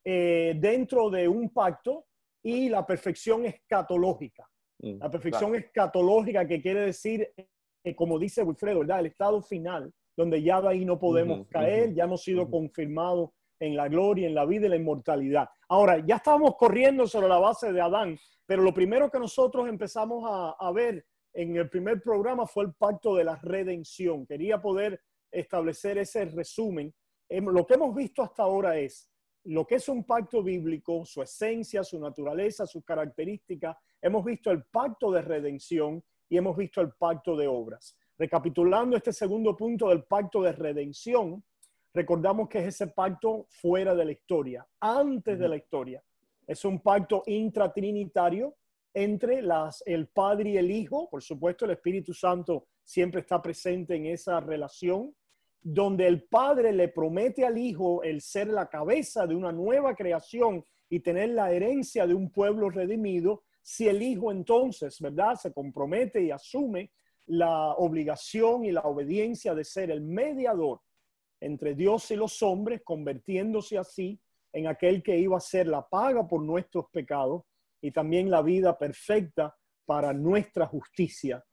eh, 0.05 0.55
dentro 0.59 1.11
de 1.11 1.29
un 1.29 1.50
pacto 1.50 2.07
y 2.43 2.69
la 2.69 2.87
perfección 2.87 3.47
escatológica. 3.47 4.49
Mm, 4.81 4.99
la 4.99 5.11
perfección 5.11 5.55
escatológica 5.55 6.47
que 6.47 6.61
quiere 6.61 6.81
decir, 6.81 7.29
eh, 7.85 7.95
como 7.95 8.19
dice 8.19 8.43
Wilfredo, 8.43 8.81
¿verdad? 8.81 9.00
El 9.00 9.07
estado 9.07 9.43
final 9.43 9.93
donde 10.17 10.43
ya 10.43 10.61
de 10.61 10.69
ahí 10.69 10.85
no 10.85 10.99
podemos 10.99 11.47
caer, 11.49 11.95
ya 11.95 12.05
hemos 12.05 12.23
sido 12.23 12.49
confirmados 12.49 13.31
en 13.59 13.76
la 13.76 13.88
gloria, 13.88 14.26
en 14.26 14.35
la 14.35 14.45
vida 14.45 14.67
y 14.67 14.69
la 14.69 14.76
inmortalidad. 14.76 15.49
Ahora, 15.69 16.05
ya 16.05 16.17
estábamos 16.17 16.57
corriendo 16.57 17.07
sobre 17.07 17.29
la 17.29 17.38
base 17.38 17.73
de 17.73 17.81
Adán, 17.81 18.17
pero 18.47 18.62
lo 18.62 18.75
primero 18.75 19.11
que 19.11 19.19
nosotros 19.19 19.69
empezamos 19.69 20.25
a, 20.26 20.73
ver 20.73 21.05
en 21.35 21.57
el 21.57 21.69
primer 21.69 22.00
programa 22.00 22.47
fue 22.47 22.64
el 22.64 22.73
pacto 22.73 23.17
de 23.17 23.25
la 23.25 23.37
redención. 23.37 24.25
Quería 24.25 24.62
poder 24.62 25.03
establecer 25.31 25.99
ese 25.99 26.25
resumen. 26.26 26.95
Em, 27.29 27.45
lo 27.47 27.67
que 27.67 27.75
hemos 27.75 27.95
visto 27.95 28.23
hasta 28.23 28.45
ahora 28.45 28.79
es 28.79 29.11
lo 29.45 29.67
que 29.67 29.75
es 29.75 29.88
un 29.88 30.05
pacto 30.05 30.43
bíblico, 30.43 31.05
su 31.05 31.21
esencia, 31.21 31.85
su 31.85 31.99
naturaleza, 32.00 32.67
sus 32.67 32.85
características, 32.85 33.76
hemos 34.00 34.25
visto 34.25 34.50
el 34.50 34.64
pacto 34.64 35.11
de 35.11 35.21
redención 35.21 36.03
y 36.29 36.38
hemos 36.38 36.57
visto 36.57 36.81
el 36.81 36.93
pacto 36.93 37.37
de 37.37 37.47
obras. 37.47 37.97
Recapitulando 38.17 38.97
este 38.97 39.12
segundo 39.12 39.55
punto 39.55 39.88
del 39.91 40.05
pacto 40.05 40.41
de 40.41 40.53
redención, 40.53 41.45
recordamos 41.93 42.49
que 42.49 42.61
es 42.61 42.67
ese 42.69 42.87
pacto 42.87 43.47
fuera 43.50 43.95
de 43.95 44.05
la 44.07 44.12
historia, 44.12 44.67
antes 44.81 45.38
de 45.38 45.49
la 45.49 45.57
historia. 45.57 46.03
Es 46.47 46.64
un 46.64 46.81
pacto 46.81 47.23
intratrinitario 47.26 48.55
entre 48.95 49.43
las, 49.43 49.83
el 49.87 50.07
Padre 50.07 50.51
y 50.51 50.57
el 50.57 50.71
Hijo. 50.71 51.11
Por 51.11 51.23
supuesto, 51.23 51.65
el 51.65 51.73
Espíritu 51.73 52.15
Santo 52.15 52.69
siempre 52.83 53.21
está 53.21 53.43
presente 53.43 53.97
en 53.97 54.07
esa 54.07 54.41
relación, 54.41 55.15
donde 55.61 56.07
el 56.07 56.23
Padre 56.25 56.73
le 56.73 56.89
promete 56.89 57.45
al 57.45 57.59
Hijo 57.59 58.03
el 58.03 58.21
ser 58.21 58.49
la 58.49 58.69
cabeza 58.69 59.27
de 59.27 59.35
una 59.35 59.51
nueva 59.51 59.95
creación 59.95 60.65
y 60.89 61.01
tener 61.01 61.31
la 61.31 61.51
herencia 61.51 62.07
de 62.07 62.15
un 62.15 62.31
pueblo 62.31 62.71
redimido, 62.71 63.43
si 63.61 63.89
el 63.89 64.03
Hijo 64.03 64.31
entonces, 64.31 65.01
¿verdad?, 65.01 65.35
se 65.35 65.53
compromete 65.53 66.23
y 66.23 66.31
asume 66.31 66.93
la 67.27 67.73
obligación 67.73 68.65
y 68.65 68.73
la 68.73 68.83
obediencia 68.83 69.55
de 69.55 69.65
ser 69.65 69.91
el 69.91 70.03
mediador 70.03 70.81
entre 71.41 71.75
Dios 71.75 72.11
y 72.11 72.17
los 72.17 72.43
hombres, 72.43 72.83
convirtiéndose 72.85 73.79
así 73.79 74.21
en 74.53 74.67
aquel 74.67 75.03
que 75.03 75.19
iba 75.19 75.37
a 75.37 75.41
ser 75.41 75.67
la 75.67 75.89
paga 75.89 76.29
por 76.29 76.43
nuestros 76.43 76.87
pecados 76.91 77.43
y 77.85 77.91
también 77.91 78.31
la 78.31 78.41
vida 78.41 78.79
perfecta 78.79 79.55
para 79.85 80.14
nuestra 80.14 80.67
justicia. 80.67 81.45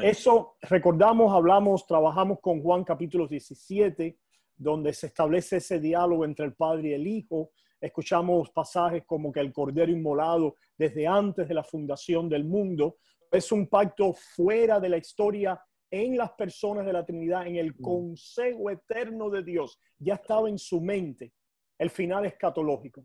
Eso 0.00 0.54
recordamos, 0.62 1.32
hablamos, 1.32 1.84
trabajamos 1.84 2.38
con 2.40 2.62
Juan 2.62 2.84
capítulo 2.84 3.26
17, 3.26 4.16
donde 4.56 4.92
se 4.92 5.08
establece 5.08 5.56
ese 5.56 5.80
diálogo 5.80 6.24
entre 6.24 6.46
el 6.46 6.54
Padre 6.54 6.90
y 6.90 6.92
el 6.92 7.08
Hijo. 7.08 7.50
Escuchamos 7.80 8.50
pasajes 8.50 9.02
como 9.04 9.32
que 9.32 9.40
el 9.40 9.52
Cordero 9.52 9.90
inmolado 9.90 10.54
desde 10.78 11.08
antes 11.08 11.48
de 11.48 11.54
la 11.54 11.64
fundación 11.64 12.28
del 12.28 12.44
mundo 12.44 12.98
es 13.28 13.50
un 13.50 13.66
pacto 13.66 14.12
fuera 14.14 14.78
de 14.78 14.90
la 14.90 14.96
historia 14.96 15.60
en 15.90 16.16
las 16.16 16.30
personas 16.34 16.86
de 16.86 16.92
la 16.92 17.04
Trinidad, 17.04 17.48
en 17.48 17.56
el 17.56 17.72
mm. 17.72 17.82
consejo 17.82 18.70
eterno 18.70 19.28
de 19.28 19.42
Dios. 19.42 19.80
Ya 19.98 20.14
estaba 20.14 20.48
en 20.48 20.58
su 20.58 20.80
mente 20.80 21.32
el 21.76 21.90
final 21.90 22.26
escatológico. 22.26 23.04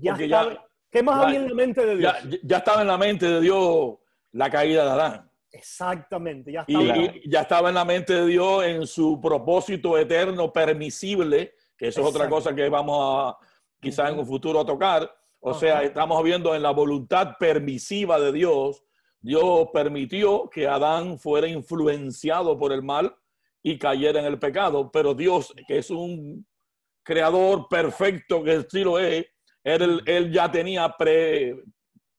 ya, 0.00 0.16
¿Qué 0.90 1.02
más 1.02 1.24
había 1.24 1.40
en 1.40 1.48
la 1.48 1.54
mente 1.54 1.84
de 1.84 1.96
Dios? 1.96 2.14
Ya, 2.42 2.56
estaba 2.58 2.82
en 2.82 2.88
la 2.88 2.98
mente 2.98 3.26
de 3.26 3.40
Dios 3.40 3.96
la 4.32 4.50
caída 4.50 4.84
de 4.84 4.90
Adán. 4.90 5.30
Exactamente, 5.50 6.52
ya 6.52 6.60
estaba, 6.66 6.96
y, 6.98 7.22
ya 7.30 7.40
estaba 7.40 7.68
en 7.70 7.74
la 7.74 7.84
mente 7.84 8.12
de 8.12 8.26
Dios 8.26 8.64
en 8.64 8.86
su 8.86 9.20
propósito 9.20 9.96
eterno 9.96 10.52
permisible, 10.52 11.54
que 11.76 11.88
eso 11.88 12.00
es 12.02 12.06
otra 12.06 12.28
cosa 12.28 12.54
que 12.54 12.68
vamos 12.68 12.98
a 13.00 13.38
quizás 13.80 14.10
en 14.10 14.18
un 14.18 14.26
futuro 14.26 14.60
a 14.60 14.66
tocar. 14.66 15.10
O 15.40 15.54
sea, 15.54 15.82
estamos 15.82 16.22
viendo 16.22 16.54
en 16.54 16.62
la 16.62 16.72
voluntad 16.72 17.36
permisiva 17.38 18.18
de 18.18 18.32
Dios, 18.32 18.82
Dios 19.20 19.68
permitió 19.72 20.48
que 20.48 20.68
Adán 20.68 21.18
fuera 21.18 21.48
influenciado 21.48 22.56
por 22.58 22.72
el 22.72 22.82
mal 22.82 23.14
y 23.62 23.78
cayera 23.78 24.20
en 24.20 24.26
el 24.26 24.38
pecado, 24.38 24.90
pero 24.92 25.14
Dios, 25.14 25.52
que 25.66 25.78
es 25.78 25.90
un 25.90 26.46
creador 27.02 27.66
perfecto, 27.68 28.44
que 28.44 28.64
sí 28.70 28.84
lo 28.84 28.98
es, 28.98 29.26
él, 29.66 30.02
él 30.06 30.32
ya 30.32 30.50
tenía 30.50 30.88
pre, 30.96 31.56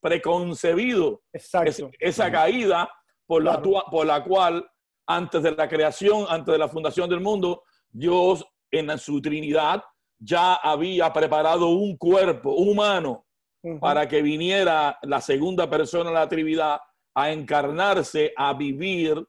preconcebido 0.00 1.22
esa 1.32 2.30
caída 2.30 2.90
por 3.26 3.42
la, 3.42 3.60
por 3.60 4.06
la 4.06 4.22
cual 4.22 4.68
antes 5.06 5.42
de 5.42 5.52
la 5.52 5.68
creación, 5.68 6.26
antes 6.28 6.52
de 6.52 6.58
la 6.58 6.68
fundación 6.68 7.08
del 7.08 7.20
mundo, 7.20 7.62
Dios 7.90 8.44
en 8.70 8.96
su 8.98 9.22
Trinidad 9.22 9.82
ya 10.18 10.54
había 10.54 11.10
preparado 11.12 11.68
un 11.68 11.96
cuerpo 11.96 12.52
humano 12.52 13.24
para 13.80 14.06
que 14.06 14.20
viniera 14.20 14.98
la 15.02 15.20
segunda 15.20 15.68
persona 15.70 16.10
de 16.10 16.16
la 16.16 16.28
Trinidad 16.28 16.80
a 17.14 17.32
encarnarse, 17.32 18.32
a 18.36 18.52
vivir, 18.52 19.26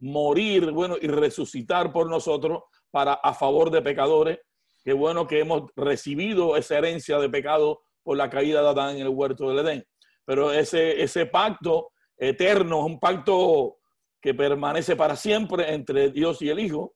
morir, 0.00 0.70
bueno, 0.70 0.96
y 1.00 1.08
resucitar 1.08 1.92
por 1.92 2.08
nosotros 2.08 2.62
para 2.90 3.14
a 3.14 3.34
favor 3.34 3.70
de 3.70 3.82
pecadores. 3.82 4.38
Qué 4.82 4.92
bueno 4.92 5.26
que 5.26 5.40
hemos 5.40 5.70
recibido 5.76 6.56
esa 6.56 6.78
herencia 6.78 7.18
de 7.18 7.28
pecado 7.28 7.82
por 8.02 8.16
la 8.16 8.30
caída 8.30 8.62
de 8.62 8.68
Adán 8.68 8.96
en 8.96 9.02
el 9.02 9.08
huerto 9.08 9.48
del 9.48 9.66
Edén. 9.66 9.84
Pero 10.24 10.52
ese, 10.52 11.02
ese 11.02 11.26
pacto 11.26 11.92
eterno, 12.16 12.84
un 12.84 12.98
pacto 12.98 13.78
que 14.20 14.34
permanece 14.34 14.96
para 14.96 15.16
siempre 15.16 15.72
entre 15.72 16.10
Dios 16.10 16.40
y 16.42 16.50
el 16.50 16.60
Hijo. 16.60 16.94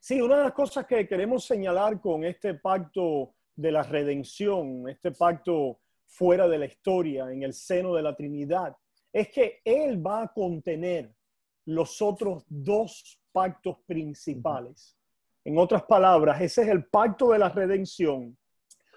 Sí, 0.00 0.20
una 0.20 0.38
de 0.38 0.44
las 0.44 0.52
cosas 0.52 0.86
que 0.86 1.06
queremos 1.06 1.44
señalar 1.44 2.00
con 2.00 2.24
este 2.24 2.54
pacto 2.54 3.34
de 3.54 3.72
la 3.72 3.82
redención, 3.82 4.88
este 4.88 5.12
pacto 5.12 5.80
fuera 6.06 6.46
de 6.46 6.58
la 6.58 6.66
historia, 6.66 7.30
en 7.32 7.42
el 7.42 7.52
seno 7.52 7.94
de 7.94 8.02
la 8.02 8.14
Trinidad, 8.14 8.76
es 9.12 9.28
que 9.30 9.60
Él 9.64 10.04
va 10.04 10.22
a 10.22 10.32
contener 10.32 11.12
los 11.64 12.00
otros 12.00 12.44
dos 12.48 13.20
pactos 13.32 13.78
principales. 13.86 14.95
En 15.46 15.58
otras 15.58 15.84
palabras, 15.84 16.40
ese 16.40 16.62
es 16.62 16.68
el 16.68 16.86
pacto 16.86 17.30
de 17.30 17.38
la 17.38 17.48
redención, 17.48 18.36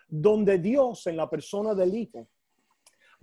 donde 0.07 0.57
Dios 0.57 1.05
en 1.05 1.15
la 1.15 1.29
persona 1.29 1.75
del 1.75 1.93
Hijo 1.93 2.27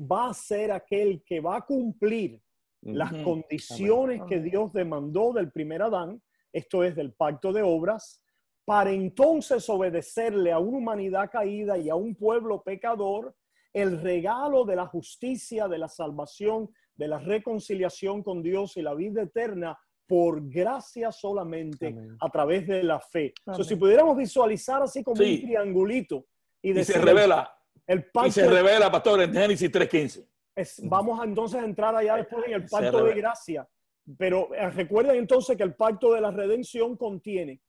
va 0.00 0.30
a 0.30 0.34
ser 0.34 0.70
aquel 0.70 1.24
que 1.24 1.40
va 1.40 1.56
a 1.56 1.66
cumplir 1.66 2.40
las 2.82 3.12
condiciones 3.24 4.22
que 4.28 4.38
Dios 4.38 4.72
demandó 4.72 5.32
del 5.32 5.50
primer 5.50 5.82
Adán, 5.82 6.22
esto 6.52 6.84
es 6.84 6.94
del 6.94 7.14
pacto 7.14 7.52
de 7.52 7.62
obras, 7.62 8.22
para 8.64 8.92
entonces 8.92 9.68
obedecerle 9.68 10.52
a 10.52 10.60
una 10.60 10.78
humanidad 10.78 11.28
caída 11.28 11.76
y 11.76 11.88
a 11.90 11.96
un 11.96 12.14
pueblo 12.14 12.62
pecador 12.62 13.34
el 13.72 14.00
regalo 14.02 14.64
de 14.64 14.76
la 14.76 14.86
justicia, 14.86 15.66
de 15.66 15.78
la 15.78 15.88
salvación, 15.88 16.70
de 16.94 17.08
la 17.08 17.18
reconciliación 17.18 18.22
con 18.22 18.40
Dios 18.40 18.76
y 18.76 18.82
la 18.82 18.94
vida 18.94 19.22
eterna 19.22 19.76
por 20.06 20.48
gracia 20.48 21.10
solamente 21.10 21.94
a 22.20 22.28
través 22.30 22.66
de 22.66 22.82
la 22.82 23.00
fe. 23.00 23.34
si 23.66 23.76
pudiéramos 23.76 24.16
visualizar 24.16 24.82
así 24.82 25.02
como 25.02 25.20
un 25.20 25.40
triangulito 25.40 26.26
y, 26.62 26.82
se 26.84 26.98
revela. 26.98 27.52
el 27.86 28.04
pacto 28.10 28.28
y 28.28 28.32
se 28.32 28.48
revela, 28.48 28.90
pastor, 28.90 29.22
en 29.22 29.32
Génesis 29.32 29.70
3.15 29.70 30.26
vamos 30.84 31.20
a 31.20 31.24
entonces 31.24 31.60
a 31.60 31.64
entrar 31.64 31.94
allá 31.94 32.16
después 32.16 32.46
en 32.46 32.54
el 32.54 32.66
pacto 32.66 33.04
de 33.04 33.14
gracia. 33.14 33.68
Pero 34.18 34.54
eh, 34.54 34.70
recuerden 34.70 35.16
entonces 35.16 35.56
que 35.56 35.62
el 35.62 35.74
pacto 35.74 36.12
de 36.12 36.20
la 36.20 36.30
redención 36.30 36.96
contiene 36.96 37.60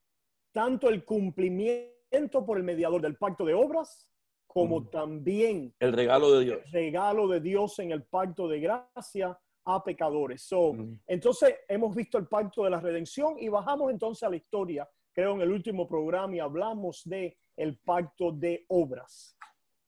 tanto 0.52 0.88
el 0.88 1.04
cumplimiento 1.04 2.46
por 2.46 2.58
el 2.58 2.64
mediador 2.64 3.02
del 3.02 3.16
pacto 3.16 3.44
de 3.44 3.54
obras, 3.54 4.08
como 4.46 4.88
también 4.88 5.74
el 5.78 5.92
regalo 5.92 6.32
de 6.32 6.44
Dios. 6.44 6.60
El 6.66 6.72
regalo 6.72 7.28
de 7.28 7.40
Dios 7.40 7.78
en 7.80 7.92
el 7.92 8.04
pacto 8.04 8.48
de 8.48 8.60
gracia 8.60 9.38
a 9.70 9.84
pecadores. 9.84 10.42
So, 10.42 10.74
Entonces 11.06 11.56
hemos 11.68 11.94
visto 11.94 12.16
el 12.16 12.26
pacto 12.26 12.64
de 12.64 12.70
la 12.70 12.80
redención 12.80 13.36
y 13.38 13.48
bajamos 13.50 13.90
entonces 13.90 14.22
a 14.22 14.30
la 14.30 14.36
historia, 14.36 14.88
creo 15.12 15.34
en 15.34 15.42
el 15.42 15.50
último 15.50 15.86
programa 15.86 16.34
y 16.34 16.38
hablamos 16.38 17.02
de 17.04 17.36
el 17.54 17.76
pacto 17.76 18.32
de 18.32 18.64
obras. 18.68 19.36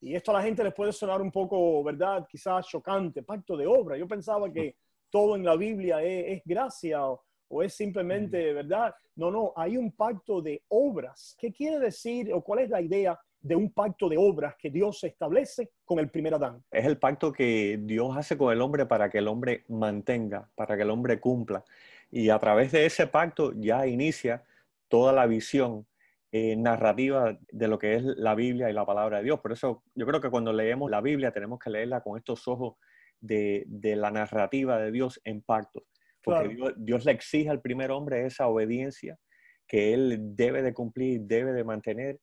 Y 0.02 0.14
esto 0.14 0.32
a 0.32 0.34
la 0.34 0.42
gente 0.42 0.62
les 0.62 0.74
puede 0.74 0.92
sonar 0.92 1.22
un 1.22 1.32
poco, 1.32 1.82
¿verdad? 1.82 2.26
Quizás 2.28 2.66
chocante, 2.68 3.22
pacto 3.22 3.56
de 3.56 3.66
obra. 3.66 3.96
Yo 3.96 4.06
pensaba 4.06 4.52
que 4.52 4.76
todo 5.08 5.34
en 5.34 5.44
la 5.44 5.56
Biblia 5.56 6.02
es, 6.02 6.42
gracia 6.44 7.06
o, 7.06 7.62
es 7.62 7.74
simplemente, 7.74 8.52
¿verdad? 8.52 8.94
No, 9.16 9.30
no, 9.30 9.52
hay 9.56 9.78
un 9.78 9.92
pacto 9.92 10.42
de 10.42 10.62
obras. 10.68 11.34
¿Qué 11.38 11.52
quiere 11.52 11.78
decir 11.78 12.32
o 12.34 12.42
cuál 12.42 12.60
es 12.60 12.70
la 12.70 12.82
idea 12.82 13.18
de 13.40 13.56
un 13.56 13.72
pacto 13.72 14.08
de 14.08 14.16
obras 14.18 14.54
que 14.56 14.70
Dios 14.70 15.02
establece 15.04 15.70
con 15.84 15.98
el 15.98 16.10
primer 16.10 16.34
Adán? 16.34 16.62
Es 16.70 16.84
el 16.84 16.98
pacto 16.98 17.32
que 17.32 17.78
Dios 17.82 18.16
hace 18.16 18.36
con 18.36 18.52
el 18.52 18.60
hombre 18.60 18.86
para 18.86 19.10
que 19.10 19.18
el 19.18 19.28
hombre 19.28 19.64
mantenga, 19.68 20.48
para 20.54 20.76
que 20.76 20.82
el 20.82 20.90
hombre 20.90 21.20
cumpla. 21.20 21.64
Y 22.10 22.28
a 22.30 22.38
través 22.38 22.72
de 22.72 22.86
ese 22.86 23.06
pacto 23.06 23.52
ya 23.56 23.86
inicia 23.86 24.44
toda 24.88 25.12
la 25.12 25.26
visión 25.26 25.86
eh, 26.32 26.54
narrativa 26.56 27.36
de 27.50 27.68
lo 27.68 27.78
que 27.78 27.96
es 27.96 28.02
la 28.02 28.34
Biblia 28.34 28.70
y 28.70 28.72
la 28.72 28.86
palabra 28.86 29.18
de 29.18 29.24
Dios. 29.24 29.40
Por 29.40 29.52
eso 29.52 29.82
yo 29.94 30.06
creo 30.06 30.20
que 30.20 30.30
cuando 30.30 30.52
leemos 30.52 30.90
la 30.90 31.00
Biblia 31.00 31.32
tenemos 31.32 31.58
que 31.58 31.70
leerla 31.70 32.02
con 32.02 32.18
estos 32.18 32.46
ojos 32.46 32.74
de, 33.20 33.66
la 33.96 34.10
narrativa 34.10 34.78
de 34.78 34.92
Dios 34.92 35.20
en 35.24 35.42
pacto. 35.42 35.84
Porque 36.22 36.56
Dios, 36.76 37.04
le 37.04 37.12
exige 37.12 37.48
al 37.48 37.60
primer 37.60 37.90
hombre 37.90 38.26
esa 38.26 38.46
obediencia 38.46 39.18
que 39.66 39.94
él 39.94 40.36
debe 40.36 40.62
de 40.62 40.74
cumplir, 40.74 41.22
debe 41.22 41.52
de 41.52 41.64
mantener 41.64 42.20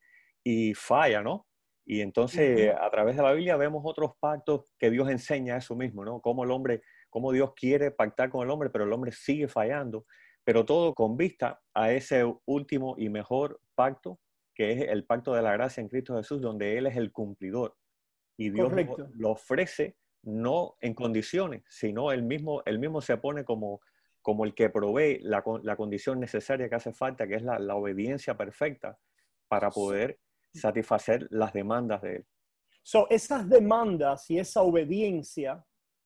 y 0.49 0.73
falla, 0.73 1.21
¿no? 1.21 1.47
Y 1.85 2.01
entonces 2.01 2.73
a 2.79 2.89
través 2.89 3.15
de 3.15 3.23
la 3.23 3.31
Biblia 3.31 3.55
vemos 3.55 3.81
otros 3.85 4.11
pactos 4.19 4.73
que 4.77 4.91
Dios 4.91 5.09
enseña 5.09 5.57
eso 5.57 5.75
mismo, 5.75 6.03
¿no? 6.03 6.19
Cómo 6.21 6.43
el 6.43 6.51
hombre, 6.51 6.81
cómo 7.09 7.31
Dios 7.31 7.53
quiere 7.55 7.91
pactar 7.91 8.29
con 8.29 8.45
el 8.45 8.51
hombre, 8.51 8.69
pero 8.69 8.83
el 8.83 8.93
hombre 8.93 9.11
sigue 9.11 9.47
fallando 9.47 10.05
pero 10.47 10.63
todo 10.63 10.95
con 10.95 11.17
vista 11.17 11.59
a 11.73 11.91
ese 11.91 12.23
último 12.45 12.95
y 12.97 13.09
mejor 13.09 13.59
pacto, 13.75 14.21
que 14.55 14.71
es 14.71 14.81
el 14.87 15.03
pacto 15.03 15.33
de 15.33 15.41
la 15.41 15.51
gracia 15.51 15.81
en 15.81 15.89
Cristo 15.89 16.15
Jesús, 16.15 16.39
donde 16.39 16.77
Él 16.77 16.87
es 16.87 16.95
el 16.95 17.11
cumplidor. 17.11 17.75
Y 18.37 18.51
Dios 18.51 18.71
lo, 19.15 19.31
ofrece 19.31 19.97
no 20.23 20.77
en 20.79 20.93
condiciones, 20.93 21.65
sino 21.67 22.13
Él 22.13 22.23
mismo, 22.23 22.63
él 22.65 22.79
mismo 22.79 23.01
se 23.01 23.17
pone 23.17 23.43
como, 23.43 23.81
como 24.21 24.45
el 24.45 24.55
que 24.55 24.69
provee 24.69 25.19
la, 25.21 25.43
condición 25.75 26.21
necesaria 26.21 26.69
que 26.69 26.75
hace 26.75 26.93
falta, 26.93 27.27
que 27.27 27.35
es 27.35 27.43
la, 27.43 27.75
obediencia 27.75 28.37
perfecta 28.37 28.97
para 29.49 29.69
poder 29.69 30.17
satisfacer 30.59 31.27
las 31.29 31.53
demandas 31.53 32.01
de 32.01 32.15
él. 32.17 32.25
So, 32.83 33.07
esas 33.09 33.47
demandas 33.49 34.29
y 34.29 34.39
esa 34.39 34.61
obediencia 34.61 35.63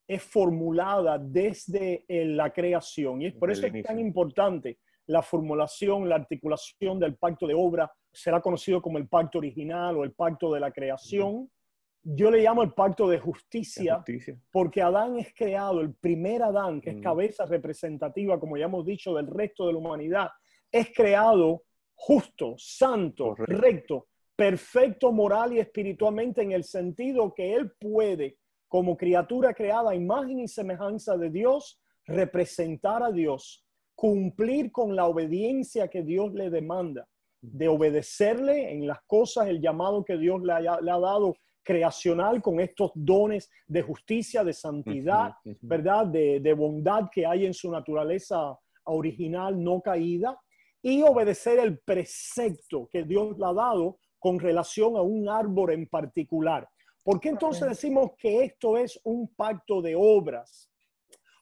es 0.07 0.23
formulada 0.23 1.17
desde 1.19 2.03
eh, 2.07 2.25
la 2.25 2.51
creación 2.51 3.21
y 3.21 3.27
es 3.27 3.33
por 3.33 3.51
eso 3.51 3.65
es 3.67 3.83
tan 3.83 3.99
importante 3.99 4.79
la 5.07 5.21
formulación, 5.21 6.07
la 6.09 6.15
articulación 6.15 6.99
del 6.99 7.15
pacto 7.17 7.47
de 7.47 7.53
obra. 7.53 7.91
Será 8.11 8.41
conocido 8.41 8.81
como 8.81 8.97
el 8.97 9.07
pacto 9.07 9.37
original 9.37 9.97
o 9.97 10.03
el 10.03 10.11
pacto 10.13 10.53
de 10.53 10.59
la 10.59 10.71
creación. 10.71 11.49
Yo 12.03 12.31
le 12.31 12.41
llamo 12.41 12.63
el 12.63 12.73
pacto 12.73 13.07
de 13.07 13.19
justicia 13.19 13.97
justicia. 13.97 14.35
porque 14.51 14.81
Adán 14.81 15.17
es 15.19 15.33
creado, 15.35 15.81
el 15.81 15.93
primer 15.93 16.41
Adán, 16.43 16.81
que 16.81 16.89
es 16.91 16.97
Mm. 16.97 17.01
cabeza 17.01 17.45
representativa, 17.45 18.39
como 18.39 18.57
ya 18.57 18.65
hemos 18.65 18.85
dicho, 18.85 19.13
del 19.13 19.27
resto 19.27 19.67
de 19.67 19.73
la 19.73 19.79
humanidad, 19.79 20.29
es 20.71 20.91
creado 20.95 21.63
justo, 21.93 22.55
santo, 22.57 23.35
Correcto. 23.35 23.61
recto, 23.61 24.07
perfecto 24.45 25.11
moral 25.11 25.53
y 25.53 25.59
espiritualmente 25.59 26.41
en 26.41 26.51
el 26.51 26.63
sentido 26.63 27.31
que 27.31 27.53
él 27.53 27.73
puede, 27.79 28.37
como 28.67 28.97
criatura 28.97 29.53
creada 29.53 29.91
a 29.91 29.95
imagen 29.95 30.39
y 30.39 30.47
semejanza 30.47 31.15
de 31.15 31.29
Dios, 31.29 31.79
representar 32.07 33.03
a 33.03 33.11
Dios, 33.11 33.63
cumplir 33.93 34.71
con 34.71 34.95
la 34.95 35.05
obediencia 35.05 35.87
que 35.89 36.01
Dios 36.01 36.33
le 36.33 36.49
demanda, 36.49 37.07
de 37.39 37.67
obedecerle 37.67 38.71
en 38.73 38.87
las 38.87 38.97
cosas, 39.05 39.47
el 39.47 39.61
llamado 39.61 40.03
que 40.03 40.17
Dios 40.17 40.41
le, 40.41 40.53
haya- 40.53 40.81
le 40.81 40.89
ha 40.89 40.97
dado 40.99 41.35
creacional 41.63 42.41
con 42.41 42.59
estos 42.59 42.89
dones 42.95 43.47
de 43.67 43.83
justicia, 43.83 44.43
de 44.43 44.53
santidad. 44.53 45.33
¿verdad? 45.61 46.07
De, 46.07 46.39
de 46.39 46.53
bondad 46.55 47.09
que 47.11 47.27
hay 47.27 47.45
en 47.45 47.53
su 47.53 47.69
naturaleza 47.69 48.57
original 48.85 49.63
no 49.63 49.81
caída 49.81 50.35
y 50.81 51.03
obedecer 51.03 51.59
el 51.59 51.77
precepto 51.77 52.89
que 52.91 53.03
Dios 53.03 53.37
le 53.37 53.45
ha 53.45 53.53
dado 53.53 53.99
con 54.21 54.39
relación 54.39 54.95
a 54.95 55.01
un 55.01 55.27
árbol 55.27 55.71
en 55.71 55.87
particular. 55.87 56.69
¿Por 57.03 57.19
qué 57.19 57.29
entonces 57.29 57.67
decimos 57.67 58.11
que 58.19 58.43
esto 58.43 58.77
es 58.77 58.99
un 59.03 59.27
pacto 59.29 59.81
de 59.81 59.95
obras? 59.95 60.69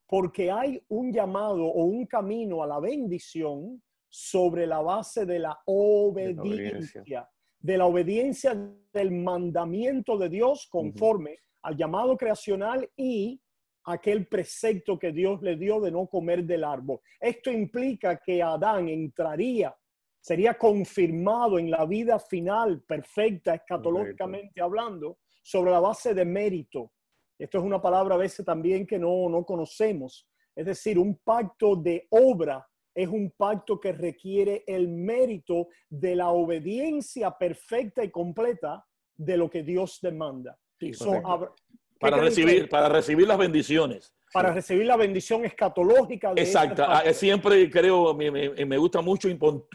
Porque 0.08 0.50
hay 0.50 0.82
un 0.88 1.12
llamado 1.12 1.66
o 1.66 1.84
un 1.84 2.06
camino 2.06 2.64
a 2.64 2.68
la 2.68 2.80
bendición 2.80 3.84
sobre 4.08 4.66
la 4.66 4.80
base 4.80 5.26
de 5.26 5.40
la 5.40 5.60
obediencia. 5.66 6.42
obediencia, 6.42 7.30
de 7.60 7.78
la 7.78 7.86
obediencia 7.86 8.72
del 8.94 9.12
mandamiento 9.12 10.18
de 10.18 10.30
Dios 10.30 10.66
conforme 10.72 11.40
al 11.64 11.76
llamado 11.76 12.16
creacional 12.16 12.90
y 12.96 13.42
aquel 13.84 14.26
precepto 14.26 14.98
que 14.98 15.12
Dios 15.12 15.42
le 15.42 15.58
dio 15.58 15.82
de 15.82 15.92
no 15.92 16.08
comer 16.08 16.46
del 16.46 16.64
árbol. 16.64 17.02
Esto 17.20 17.52
implica 17.52 18.22
que 18.22 18.42
Adán 18.42 18.88
entraría, 18.88 19.76
sería 20.20 20.58
confirmado 20.58 21.58
en 21.60 21.72
la 21.72 21.86
vida 21.86 22.20
final 22.20 22.82
perfecta, 22.84 23.56
escatológicamente 23.56 24.62
hablando, 24.62 25.20
sobre 25.44 25.72
la 25.72 25.80
base 25.80 26.14
de 26.14 26.26
mérito. 26.26 26.92
Esto 27.38 27.58
es 27.60 27.64
una 27.64 27.82
palabra 27.82 28.16
a 28.16 28.18
veces 28.18 28.46
también 28.46 28.86
que 28.86 29.00
no, 29.00 29.30
no 29.30 29.46
conocemos. 29.46 30.28
Es 30.56 30.66
decir, 30.66 31.00
un 31.00 31.20
pacto 31.24 31.76
de 31.76 32.08
obra 32.10 32.68
es 32.94 33.08
un 33.08 33.32
pacto 33.32 33.80
que 33.80 33.94
requiere 33.94 34.64
el 34.68 34.90
mérito 34.90 35.70
de 35.90 36.16
la 36.16 36.30
obediencia 36.32 37.32
perfecta 37.32 38.04
y 38.04 38.12
completa 38.12 38.86
de 39.16 39.38
lo 39.38 39.50
que 39.50 39.64
Dios 39.64 40.00
demanda. 40.02 40.58
Sí, 40.80 40.94
So, 40.94 41.06
correcto. 41.06 41.28
Abra- 41.30 41.54
¿qué 41.56 41.78
para 42.00 42.18
recibir, 42.18 42.70
para 42.70 42.90
recibir 42.90 43.28
las 43.28 43.38
bendiciones. 43.38 44.14
para 44.32 44.54
recibir 44.54 44.86
la 44.86 44.96
bendición 44.96 45.44
escatológica 45.44 46.34
de 46.36 46.42
Exacto. 46.44 46.84
este 46.84 47.10
Ah. 47.10 47.14
Siempre 47.14 47.68
creo, 47.70 48.14
me, 48.14 48.30
me- 48.30 48.64
me 48.66 48.78
gusta 48.78 49.02
mucho 49.02 49.28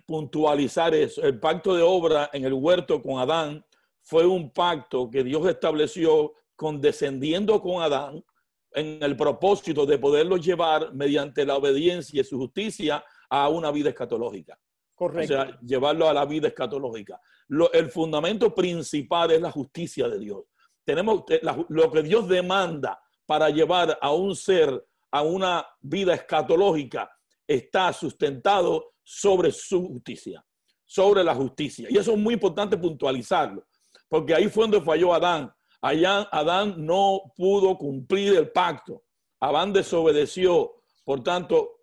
puntualizar 0.07 0.95
eso. 0.95 1.23
El 1.23 1.41
pacto 1.41 1.75
de 1.75 1.83
obra 1.83 2.31
en 2.33 2.45
el 2.45 2.53
huerto 2.53 3.03
con 3.03 3.19
Adán 3.19 3.65
fue 4.03 4.25
un 4.27 4.51
pacto 4.53 5.11
que 5.11 5.25
Dios 5.25 5.45
estableció 5.49 6.35
condescendiendo 6.55 7.61
con 7.61 7.83
Adán 7.83 8.25
en 8.73 9.03
el 9.03 9.17
propósito 9.17 9.87
de 9.87 9.99
poderlo 9.99 10.37
llevar 10.37 10.95
mediante 10.95 11.45
la 11.45 11.57
obediencia 11.57 12.21
y 12.21 12.25
su 12.25 12.39
justicia 12.39 13.05
a 13.29 13.49
una 13.49 13.71
vida 13.73 13.89
escatológica. 13.89 14.57
O 14.95 14.97
Correcto. 14.97 15.35
sea, 15.35 15.59
llevarlo 15.63 16.09
a 16.09 16.13
la 16.15 16.25
vida 16.27 16.47
escatológica. 16.49 17.21
Lo- 17.49 17.73
el 17.73 17.91
fundamento 17.91 18.55
principal 18.55 19.33
es 19.33 19.41
la 19.41 19.51
justicia 19.51 20.09
de 20.09 20.19
Dios. 20.21 20.45
Tenemos 20.85 21.25
te- 21.25 21.41
la- 21.43 21.65
lo 21.69 21.91
que 21.91 22.03
Dios 22.03 22.29
demanda 22.29 23.01
para 23.27 23.49
llevar 23.51 23.99
a 24.01 24.13
un 24.13 24.37
ser 24.37 24.85
a 25.11 25.23
una 25.23 25.65
vida 25.81 26.15
escatológica 26.15 27.11
está 27.47 27.93
sustentado 27.93 28.95
sobre 29.03 29.53
su 29.53 29.87
justicia, 29.87 30.45
sobre 30.85 31.23
la 31.23 31.35
justicia. 31.35 31.89
Y 31.91 31.97
eso 31.97 32.13
es 32.13 32.19
muy 32.19 32.35
importante 32.35 32.77
puntualizarlo, 32.77 33.65
porque 34.09 34.35
ahí 34.35 34.49
fue 34.49 34.65
donde 34.65 34.81
falló 34.81 35.15
Adán. 35.15 35.53
Allá 35.81 36.23
Adán 36.33 36.75
no 36.85 37.21
pudo 37.37 37.77
cumplir 37.79 38.35
el 38.37 38.51
pacto. 38.51 39.05
Adán 39.41 39.73
desobedeció. 39.73 40.77
Por 41.05 41.23
tanto, 41.23 41.83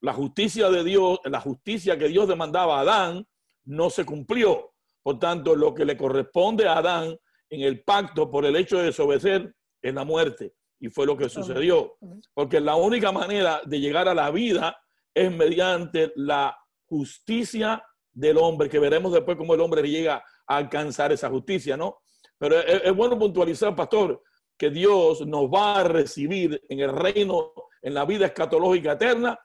la 0.00 0.12
justicia 0.12 0.70
de 0.70 0.84
Dios, 0.84 1.18
la 1.24 1.40
justicia 1.40 1.98
que 1.98 2.08
Dios 2.08 2.28
demandaba 2.28 2.78
a 2.78 2.82
Adán, 2.82 3.26
no 3.64 3.90
se 3.90 4.04
cumplió. 4.06 4.72
Por 5.02 5.18
tanto, 5.18 5.54
lo 5.56 5.74
que 5.74 5.84
le 5.84 5.96
corresponde 5.96 6.68
a 6.68 6.78
Adán 6.78 7.18
en 7.50 7.62
el 7.62 7.82
pacto 7.82 8.30
por 8.30 8.46
el 8.46 8.56
hecho 8.56 8.78
de 8.78 8.84
desobedecer 8.84 9.54
es 9.82 9.94
la 9.94 10.04
muerte. 10.04 10.54
Y 10.78 10.88
fue 10.88 11.04
lo 11.04 11.16
que 11.16 11.28
sucedió. 11.28 11.98
Porque 12.32 12.60
la 12.60 12.76
única 12.76 13.12
manera 13.12 13.60
de 13.66 13.80
llegar 13.80 14.08
a 14.08 14.14
la 14.14 14.30
vida 14.30 14.80
es 15.12 15.30
mediante 15.30 16.12
la 16.16 16.56
justicia 16.86 17.84
del 18.12 18.38
hombre, 18.38 18.68
que 18.68 18.78
veremos 18.78 19.12
después 19.12 19.36
cómo 19.36 19.54
el 19.54 19.60
hombre 19.60 19.82
llega 19.88 20.24
a 20.46 20.56
alcanzar 20.56 21.12
esa 21.12 21.28
justicia, 21.28 21.76
¿no? 21.76 21.98
Pero 22.38 22.58
es, 22.58 22.82
es 22.84 22.96
bueno 22.96 23.18
puntualizar, 23.18 23.76
pastor, 23.76 24.22
que 24.56 24.70
Dios 24.70 25.26
nos 25.26 25.44
va 25.44 25.80
a 25.80 25.84
recibir 25.84 26.62
en 26.68 26.80
el 26.80 26.92
reino, 26.92 27.52
en 27.82 27.94
la 27.94 28.04
vida 28.04 28.26
escatológica 28.26 28.92
eterna, 28.92 29.38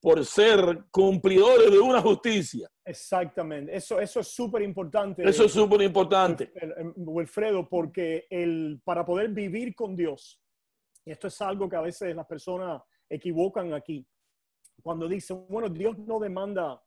por 0.00 0.24
ser 0.26 0.84
cumplidores 0.90 1.70
de 1.70 1.78
una 1.78 2.02
justicia. 2.02 2.68
Exactamente. 2.84 3.76
Eso, 3.76 4.00
eso 4.00 4.20
es 4.20 4.28
súper 4.28 4.62
importante. 4.62 5.22
Eso 5.28 5.44
es 5.44 5.52
súper 5.52 5.82
importante. 5.82 6.52
el- 6.54 6.92
Wilfredo, 6.96 7.68
porque 7.68 8.26
el, 8.28 8.80
para 8.84 9.04
poder 9.04 9.28
vivir 9.30 9.74
con 9.74 9.94
Dios, 9.94 10.42
y 11.04 11.10
esto 11.12 11.28
es 11.28 11.40
algo 11.40 11.68
que 11.68 11.76
a 11.76 11.80
veces 11.80 12.14
las 12.14 12.26
personas 12.26 12.82
equivocan 13.08 13.72
aquí, 13.72 14.06
cuando 14.82 15.08
dicen, 15.08 15.46
bueno, 15.48 15.68
Dios 15.68 15.96
no 15.98 16.18
demanda 16.18 16.82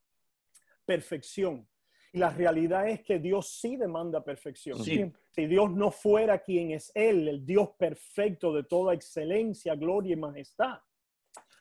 perfección. 0.85 1.67
Y 2.11 2.17
la 2.17 2.29
realidad 2.29 2.87
es 2.87 3.01
que 3.03 3.19
Dios 3.19 3.57
sí 3.59 3.75
demanda 3.75 4.23
perfección. 4.23 4.81
Sí. 4.83 5.11
Si 5.31 5.47
Dios 5.47 5.69
no 5.71 5.91
fuera 5.91 6.39
quien 6.39 6.71
es 6.71 6.91
Él, 6.95 7.27
el 7.27 7.45
Dios 7.45 7.71
perfecto 7.77 8.53
de 8.53 8.63
toda 8.63 8.93
excelencia, 8.93 9.75
gloria 9.75 10.13
y 10.13 10.15
majestad, 10.15 10.79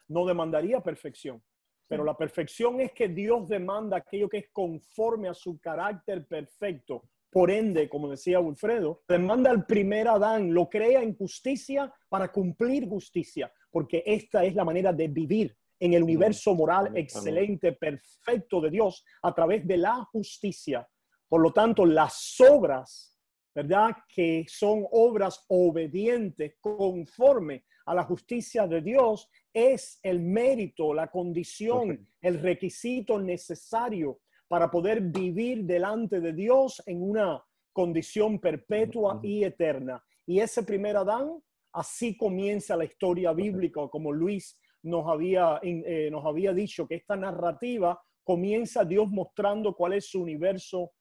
no 0.09 0.25
demandaría 0.25 0.81
perfección. 0.81 1.43
Pero 1.87 2.05
la 2.05 2.17
perfección 2.17 2.81
es 2.81 2.93
que 2.93 3.09
Dios 3.09 3.49
demanda 3.49 3.99
aquello 3.99 4.29
que 4.29 4.39
es 4.39 4.49
conforme 4.51 5.29
a 5.29 5.35
su 5.35 5.59
carácter 5.59 6.27
perfecto. 6.27 7.03
Por 7.31 7.51
ende, 7.51 7.89
como 7.89 8.09
decía 8.09 8.41
Wilfredo, 8.41 9.03
demanda 9.09 9.51
al 9.51 9.67
primer 9.67 10.09
Adán, 10.09 10.55
lo 10.55 10.69
crea 10.69 11.03
en 11.03 11.17
justicia 11.17 11.93
para 12.09 12.31
cumplir 12.31 12.89
justicia, 12.89 13.53
porque 13.71 14.03
esta 14.07 14.45
es 14.45 14.55
la 14.55 14.65
manera 14.65 14.93
de 14.93 15.09
vivir 15.09 15.57
en 15.81 15.95
el 15.95 16.05
universo 16.05 16.55
moral 16.55 16.97
excelente, 16.97 17.73
perfecto 17.73 18.61
de 18.61 18.71
Dios 18.71 19.05
a 19.23 19.35
través 19.35 19.67
de 19.67 19.77
la 19.77 19.97
justicia. 20.13 20.89
Por 21.29 21.41
lo 21.41 21.53
tanto, 21.53 21.85
las 21.85 22.41
obras, 22.41 23.19
¿verdad? 23.55 23.97
Que 24.09 24.45
son 24.49 24.87
obras 24.93 25.45
obedientes 25.49 26.55
conforme 26.61 27.65
a 27.87 27.95
la 27.95 28.05
justicia 28.05 28.67
de 28.67 28.81
Dios, 28.81 29.29
es 29.53 29.99
el 30.03 30.21
mérito, 30.21 30.95
la 30.95 31.09
condición, 31.09 32.09
el 32.21 32.41
requisito 32.41 33.19
necesario 33.19 34.21
para 34.49 34.71
poder 34.71 35.01
vivir 35.01 35.65
delante 35.65 36.21
de 36.21 36.33
Dios 36.33 36.83
en 36.87 37.03
una 37.03 37.43
condición 37.73 38.39
perpetua 38.39 39.21
y 39.23 39.45
eterna. 39.45 40.03
Y 40.27 40.41
ese 40.41 40.63
primer 40.63 40.97
Adán, 40.97 41.43
así 41.73 42.17
comienza 42.17 42.77
la 42.77 42.85
historia 42.85 43.33
bíblica, 43.33 43.89
como 43.89 44.13
Luis 44.13 44.59
nos 44.83 45.07
había, 45.09 45.61
eh, 45.63 46.09
nos 46.11 46.25
había 46.25 46.53
dicho, 46.53 46.87
que 46.87 46.97
esta 46.97 47.17
narrativa 47.17 48.01
comienza 48.23 48.85
Dios 48.85 49.09
mostrando 49.11 49.75
cuál 49.75 49.95
es 49.95 50.07
su 50.07 50.23
universo 50.23 50.93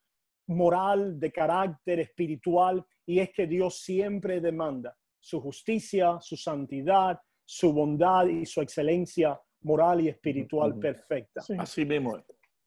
moral, 0.47 1.19
de 1.19 1.31
carácter 1.31 1.99
espiritual, 1.99 2.85
y 3.05 3.19
es 3.19 3.31
que 3.31 3.47
Dios 3.47 3.79
siempre 3.79 4.41
demanda 4.41 4.97
su 5.23 5.39
justicia, 5.39 6.19
su 6.19 6.35
santidad, 6.35 7.17
su 7.45 7.71
bondad 7.71 8.27
y 8.27 8.45
su 8.45 8.61
excelencia 8.61 9.39
moral 9.61 10.01
y 10.01 10.09
espiritual 10.09 10.77
perfecta. 10.77 11.41
Sí. 11.41 11.53
Así 11.57 11.85
mismo 11.85 12.17
es. 12.17 12.23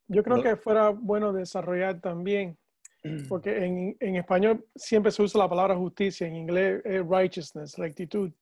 Yo 0.08 0.22
creo 0.22 0.42
que 0.42 0.56
fuera 0.56 0.90
bueno 0.90 1.32
desarrollar 1.32 2.00
también, 2.00 2.56
porque 3.28 3.64
en, 3.64 3.96
en 4.00 4.16
español 4.16 4.66
siempre 4.74 5.12
se 5.12 5.22
usa 5.22 5.40
la 5.40 5.48
palabra 5.48 5.76
justicia, 5.76 6.26
en 6.26 6.36
inglés 6.36 6.80
es 6.84 7.06
righteousness, 7.06 7.76
rectitud. 7.76 8.32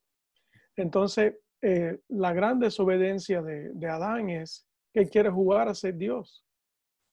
Entonces, 0.77 1.35
eh, 1.61 1.99
la 2.07 2.31
gran 2.31 2.59
desobediencia 2.59 3.41
de, 3.41 3.71
de 3.73 3.87
Adán 3.87 4.29
es 4.29 4.65
que 4.93 5.01
él 5.01 5.09
quiere 5.09 5.29
jugar 5.29 5.67
a 5.67 5.75
ser 5.75 5.95
Dios. 5.95 6.45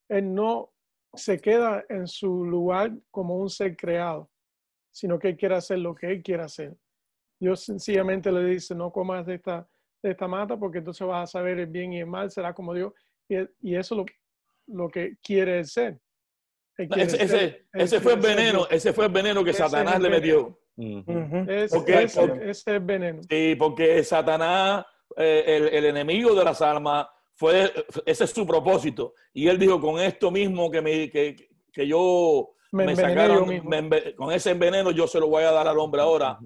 Él 0.08 0.32
no 0.32 0.72
se 1.14 1.40
queda 1.40 1.84
en 1.88 2.06
su 2.06 2.44
lugar 2.44 2.92
como 3.10 3.38
un 3.38 3.50
ser 3.50 3.76
creado, 3.76 4.30
sino 4.92 5.18
que 5.18 5.30
él 5.30 5.36
quiere 5.36 5.56
hacer 5.56 5.80
lo 5.80 5.94
que 5.94 6.12
él 6.12 6.22
quiere 6.22 6.44
hacer. 6.44 6.76
Dios 7.42 7.64
sencillamente 7.64 8.30
le 8.30 8.44
dice, 8.44 8.72
no 8.72 8.92
comas 8.92 9.26
de 9.26 9.34
esta, 9.34 9.66
de 10.00 10.12
esta 10.12 10.28
mata 10.28 10.56
porque 10.56 10.78
entonces 10.78 11.04
vas 11.04 11.24
a 11.24 11.38
saber 11.38 11.58
el 11.58 11.66
bien 11.66 11.92
y 11.92 11.98
el 11.98 12.06
mal, 12.06 12.30
será 12.30 12.54
como 12.54 12.72
Dios. 12.72 12.92
Y, 13.28 13.34
y 13.62 13.74
eso 13.74 13.96
es 13.96 13.98
lo, 13.98 14.84
lo 14.84 14.88
que 14.88 15.16
quiere 15.20 15.64
ser. 15.64 15.98
ese, 16.78 17.66
ese, 17.72 18.00
fue 18.00 18.12
el 18.12 18.20
veneno, 18.20 18.68
ese 18.70 18.92
fue 18.92 19.06
el 19.06 19.12
veneno 19.12 19.42
que 19.42 19.52
Satanás 19.52 20.00
le 20.00 20.08
metió. 20.08 20.56
ese, 21.48 22.48
es 22.48 22.64
el 22.68 22.78
veneno. 22.78 23.20
Sí, 23.28 23.56
porque 23.58 24.04
Satanás, 24.04 24.86
eh, 25.16 25.42
el, 25.44 25.68
el, 25.74 25.84
enemigo 25.86 26.36
de 26.36 26.44
las 26.44 26.62
almas, 26.62 27.08
fue, 27.34 27.72
ese 28.06 28.22
es 28.22 28.30
su 28.30 28.46
propósito. 28.46 29.14
Y 29.32 29.48
él 29.48 29.58
dijo, 29.58 29.80
con 29.80 29.98
esto 29.98 30.30
mismo 30.30 30.70
que, 30.70 30.80
me, 30.80 31.10
que, 31.10 31.48
que 31.72 31.88
yo 31.88 32.54
me, 32.70 32.94
sacaron, 32.94 33.48
con 34.14 34.30
ese 34.30 34.54
veneno 34.54 34.92
yo 34.92 35.08
se 35.08 35.18
lo 35.18 35.26
voy 35.26 35.42
a 35.42 35.50
dar 35.50 35.66
al 35.66 35.78
hombre 35.80 36.00
ahora 36.00 36.38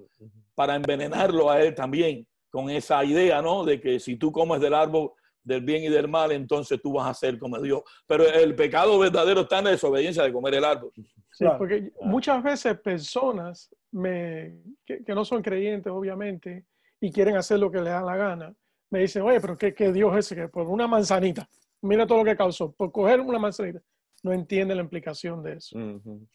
para 0.56 0.74
envenenarlo 0.74 1.48
a 1.48 1.62
él 1.62 1.74
también, 1.74 2.26
con 2.50 2.68
esa 2.70 3.04
idea, 3.04 3.40
¿no? 3.40 3.64
De 3.64 3.80
que 3.80 4.00
si 4.00 4.16
tú 4.16 4.32
comes 4.32 4.60
del 4.60 4.74
árbol 4.74 5.12
del 5.44 5.60
bien 5.60 5.84
y 5.84 5.88
del 5.88 6.08
mal, 6.08 6.32
entonces 6.32 6.80
tú 6.82 6.94
vas 6.94 7.08
a 7.08 7.14
ser 7.14 7.38
como 7.38 7.60
Dios. 7.60 7.82
Pero 8.06 8.26
el 8.26 8.56
pecado 8.56 8.98
verdadero 8.98 9.42
está 9.42 9.60
en 9.60 9.66
la 9.66 9.70
desobediencia 9.70 10.24
de 10.24 10.32
comer 10.32 10.54
el 10.54 10.64
árbol. 10.64 10.90
Sí, 11.30 11.44
porque 11.56 11.92
muchas 12.00 12.42
veces 12.42 12.80
personas 12.80 13.72
me, 13.92 14.58
que, 14.84 15.04
no 15.08 15.24
son 15.24 15.42
creyentes, 15.42 15.92
obviamente, 15.92 16.64
y 17.00 17.12
quieren 17.12 17.36
hacer 17.36 17.60
lo 17.60 17.70
que 17.70 17.78
les 17.78 17.92
da 17.92 18.00
la 18.00 18.16
gana, 18.16 18.54
me 18.90 19.00
dicen, 19.00 19.22
oye, 19.22 19.40
pero 19.40 19.56
¿qué, 19.56 19.72
qué 19.72 19.92
Dios 19.92 20.12
es 20.16 20.26
ese? 20.26 20.34
Que 20.34 20.48
por 20.48 20.66
una 20.66 20.88
manzanita, 20.88 21.48
mira 21.82 22.06
todo 22.06 22.18
lo 22.18 22.24
que 22.24 22.36
causó, 22.36 22.72
por 22.72 22.90
coger 22.90 23.20
una 23.20 23.38
manzanita, 23.38 23.80
no 24.22 24.32
entiende 24.32 24.74
la 24.74 24.82
implicación 24.82 25.42
de 25.42 25.52
eso. 25.54 25.78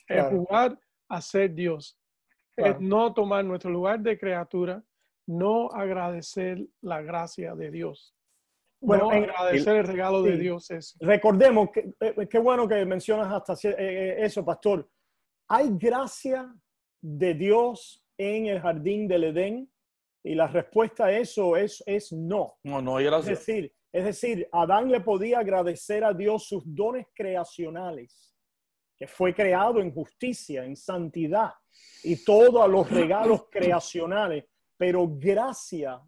Es 0.08 0.24
jugar 0.26 0.80
a 1.10 1.22
ser 1.22 1.54
Dios. 1.54 1.98
Es 2.66 2.80
no 2.80 3.14
tomar 3.14 3.44
nuestro 3.46 3.72
lugar 3.72 4.00
de 4.00 4.18
criatura, 4.18 4.84
no 5.28 5.70
agradecer 5.72 6.66
la 6.82 7.02
gracia 7.02 7.56
de 7.56 7.72
Dios. 7.72 8.16
Bueno, 8.82 9.12
agradecer 9.12 9.76
el, 9.76 9.88
regalo 9.88 10.24
de 10.24 10.38
Dios 10.38 10.72
es. 10.72 10.98
Recordemos, 11.00 11.70
que, 11.72 11.94
eh, 12.00 12.28
qué 12.28 12.40
bueno 12.40 12.68
que 12.68 12.84
mencionas 12.84 13.32
hasta 13.32 13.54
eh, 13.70 13.76
eh, 13.78 14.16
eso, 14.20 14.44
pastor. 14.44 14.90
¿Hay 15.48 15.70
gracia 15.74 16.52
de 17.00 17.34
Dios 17.36 18.04
en 18.18 18.48
el 18.48 18.60
jardín 18.60 19.08
del 19.08 19.26
Edén? 19.26 19.72
Y 20.24 20.36
la 20.36 20.48
respuesta 20.48 21.06
a 21.06 21.12
eso 21.12 21.56
es, 21.56 21.84
es 21.86 22.12
no. 22.12 22.58
No, 22.64 22.82
no 22.82 22.98
hay 22.98 23.06
gracia. 23.06 23.34
Es 23.34 23.40
decir, 23.40 23.74
es 23.94 24.06
decir, 24.06 24.48
Adán 24.52 24.90
le 24.90 25.02
podía 25.02 25.40
agradecer 25.40 26.04
a 26.04 26.14
Dios 26.14 26.48
sus 26.48 26.64
dones 26.66 27.08
creacionales, 27.14 28.31
que 29.02 29.08
fue 29.08 29.34
creado 29.34 29.80
en 29.82 29.92
justicia, 29.92 30.64
en 30.64 30.76
santidad 30.76 31.50
y 32.04 32.24
todos 32.24 32.70
los 32.70 32.88
regalos 32.88 33.48
creacionales, 33.50 34.46
pero 34.78 35.10
gracia 35.10 36.00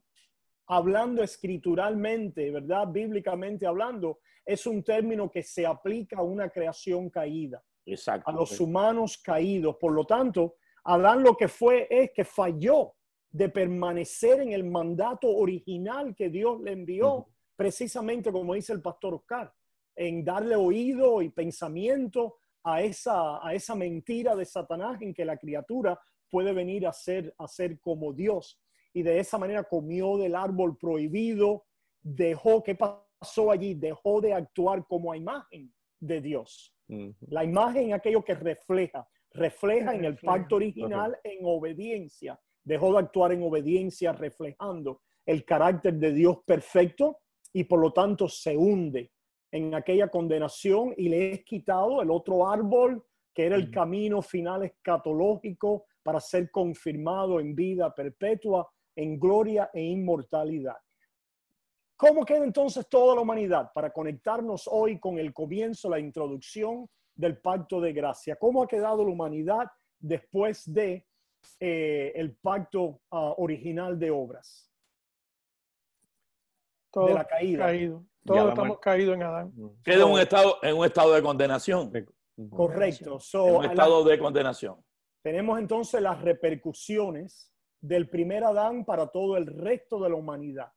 hablando 0.68 1.24
escrituralmente, 1.24 2.52
¿verdad? 2.52 2.88
Bíblicamente 2.88 3.66
hablando, 3.66 4.20
es 4.46 4.68
un 4.68 4.84
término 4.84 5.32
que 5.32 5.42
se 5.42 5.66
aplica 5.66 6.20
a 6.20 6.22
una 6.22 6.52
creación 6.52 7.10
caída, 7.10 7.64
Exacto. 7.84 8.30
a 8.30 8.34
los 8.34 8.60
humanos 8.60 9.18
caídos. 9.18 9.78
Por 9.78 9.94
lo 9.94 10.06
tanto, 10.06 10.58
Adán 10.84 11.24
lo 11.24 11.36
que 11.36 11.48
fue 11.48 11.88
es 11.90 12.12
que 12.12 12.24
falló 12.24 12.94
de 13.32 13.50
permanecer 13.50 14.40
en 14.40 14.52
el 14.52 14.66
mandato 14.66 15.30
original 15.30 16.14
que 16.14 16.30
Dios 16.30 16.62
le 16.62 16.74
envió, 16.74 17.26
precisamente 17.56 18.32
como 18.32 18.54
dice 18.54 18.72
el 18.72 18.84
pastor 18.84 19.16
Oscar, 19.16 19.52
en 19.96 20.24
darle 20.24 20.56
oído 20.56 21.24
y 21.24 21.30
pensamiento 21.30 22.38
a 22.64 22.82
esa, 22.82 23.46
a 23.46 23.54
esa 23.54 23.76
mentira 23.76 24.36
de 24.36 24.46
Satanás 24.46 25.02
en 25.02 25.14
que 25.14 25.26
la 25.26 25.38
criatura 25.38 26.00
puede 26.30 26.54
venir 26.54 26.88
a 26.88 26.94
ser, 26.94 27.34
a 27.38 27.48
ser 27.48 27.80
como 27.80 28.14
Dios 28.14 28.60
y 28.94 29.02
de 29.02 29.20
esa 29.20 29.38
manera 29.38 29.64
comió 29.64 30.18
del 30.18 30.36
árbol 30.36 30.78
prohibido, 30.78 31.66
dejó, 32.02 32.64
¿qué 32.64 32.76
pasó 32.76 33.52
allí? 33.52 33.74
Dejó 33.74 34.22
de 34.22 34.34
actuar 34.34 34.86
como 34.88 35.14
imagen 35.16 35.74
de 36.00 36.22
Dios. 36.22 36.74
La 37.22 37.44
imagen, 37.44 37.94
aquello 37.94 38.24
que 38.24 38.36
refleja, 38.36 39.08
refleja 39.32 39.96
en 39.96 40.06
el 40.06 40.18
pacto 40.18 40.58
original 40.58 41.18
en 41.24 41.40
obediencia. 41.42 42.40
Dejó 42.64 42.94
de 42.94 43.00
actuar 43.00 43.32
en 43.32 43.42
obediencia, 43.42 44.14
reflejando 44.14 45.02
el 45.26 45.44
carácter 45.44 45.96
de 45.96 46.14
Dios 46.14 46.40
perfecto 46.46 47.22
y 47.52 47.64
por 47.64 47.80
lo 47.80 47.92
tanto 47.92 48.28
se 48.28 48.56
hunde 48.56 49.13
en 49.54 49.76
aquella 49.76 50.08
condenación 50.08 50.96
y 50.98 51.10
le 51.10 51.32
es 51.32 51.44
quitado 51.44 52.02
el 52.02 52.10
otro 52.10 52.50
árbol 52.50 53.06
que 53.36 53.46
era 53.46 53.56
el 53.56 53.70
camino 53.70 54.22
final 54.22 54.64
escatológico 54.64 55.86
para 56.02 56.20
ser 56.20 56.50
confirmado 56.50 57.40
en 57.40 57.56
vida 57.56 57.94
perpetua 57.94 58.68
en 58.96 59.20
gloria 59.20 59.70
e 59.72 59.82
inmortalidad. 59.84 60.78
¿Cómo 61.96 62.26
queda 62.26 62.44
entonces 62.44 62.88
toda 62.90 63.16
la 63.16 63.22
humanidad 63.22 63.72
para 63.74 63.94
conectarnos 63.94 64.68
hoy 64.72 65.00
con 65.00 65.20
el 65.20 65.32
comienzo, 65.32 65.88
la 65.88 66.00
introducción 66.00 66.90
del 67.16 67.38
pacto 67.38 67.80
de 67.80 67.94
gracia? 67.94 68.36
¿Cómo 68.36 68.64
ha 68.64 68.68
quedado 68.68 69.06
la 69.06 69.12
humanidad 69.12 69.68
después 70.00 70.72
de 70.72 71.06
eh, 71.60 72.12
el 72.16 72.36
pacto 72.38 73.02
ah, 73.12 73.36
original 73.38 74.00
de 74.00 74.10
obras? 74.10 74.72
Todo 76.92 77.08
de 77.08 77.14
la 77.14 77.26
caída. 77.26 77.66
Caído. 77.66 78.04
Todos 78.26 78.50
estamos 78.50 78.80
caídos 78.80 79.16
en 79.16 79.24
Adán. 79.24 79.54
Queda 79.84 80.06
un 80.06 80.20
estado, 80.20 80.58
en 80.62 80.78
un 80.78 80.86
estado 80.86 81.14
de 81.14 81.22
condenación. 81.22 81.92
Correcto. 82.50 83.20
en 83.34 83.56
un 83.56 83.66
estado 83.66 84.04
de 84.04 84.18
condenación. 84.18 84.84
Tenemos 85.22 85.60
entonces 85.60 86.02
las 86.02 86.22
repercusiones 86.22 87.54
del 87.82 88.10
primer 88.10 88.44
Adán 88.44 88.86
para 88.86 89.08
todo 89.08 89.38
el 89.38 89.46
resto 89.46 90.02
de 90.02 90.10
la 90.10 90.16
humanidad. 90.16 90.72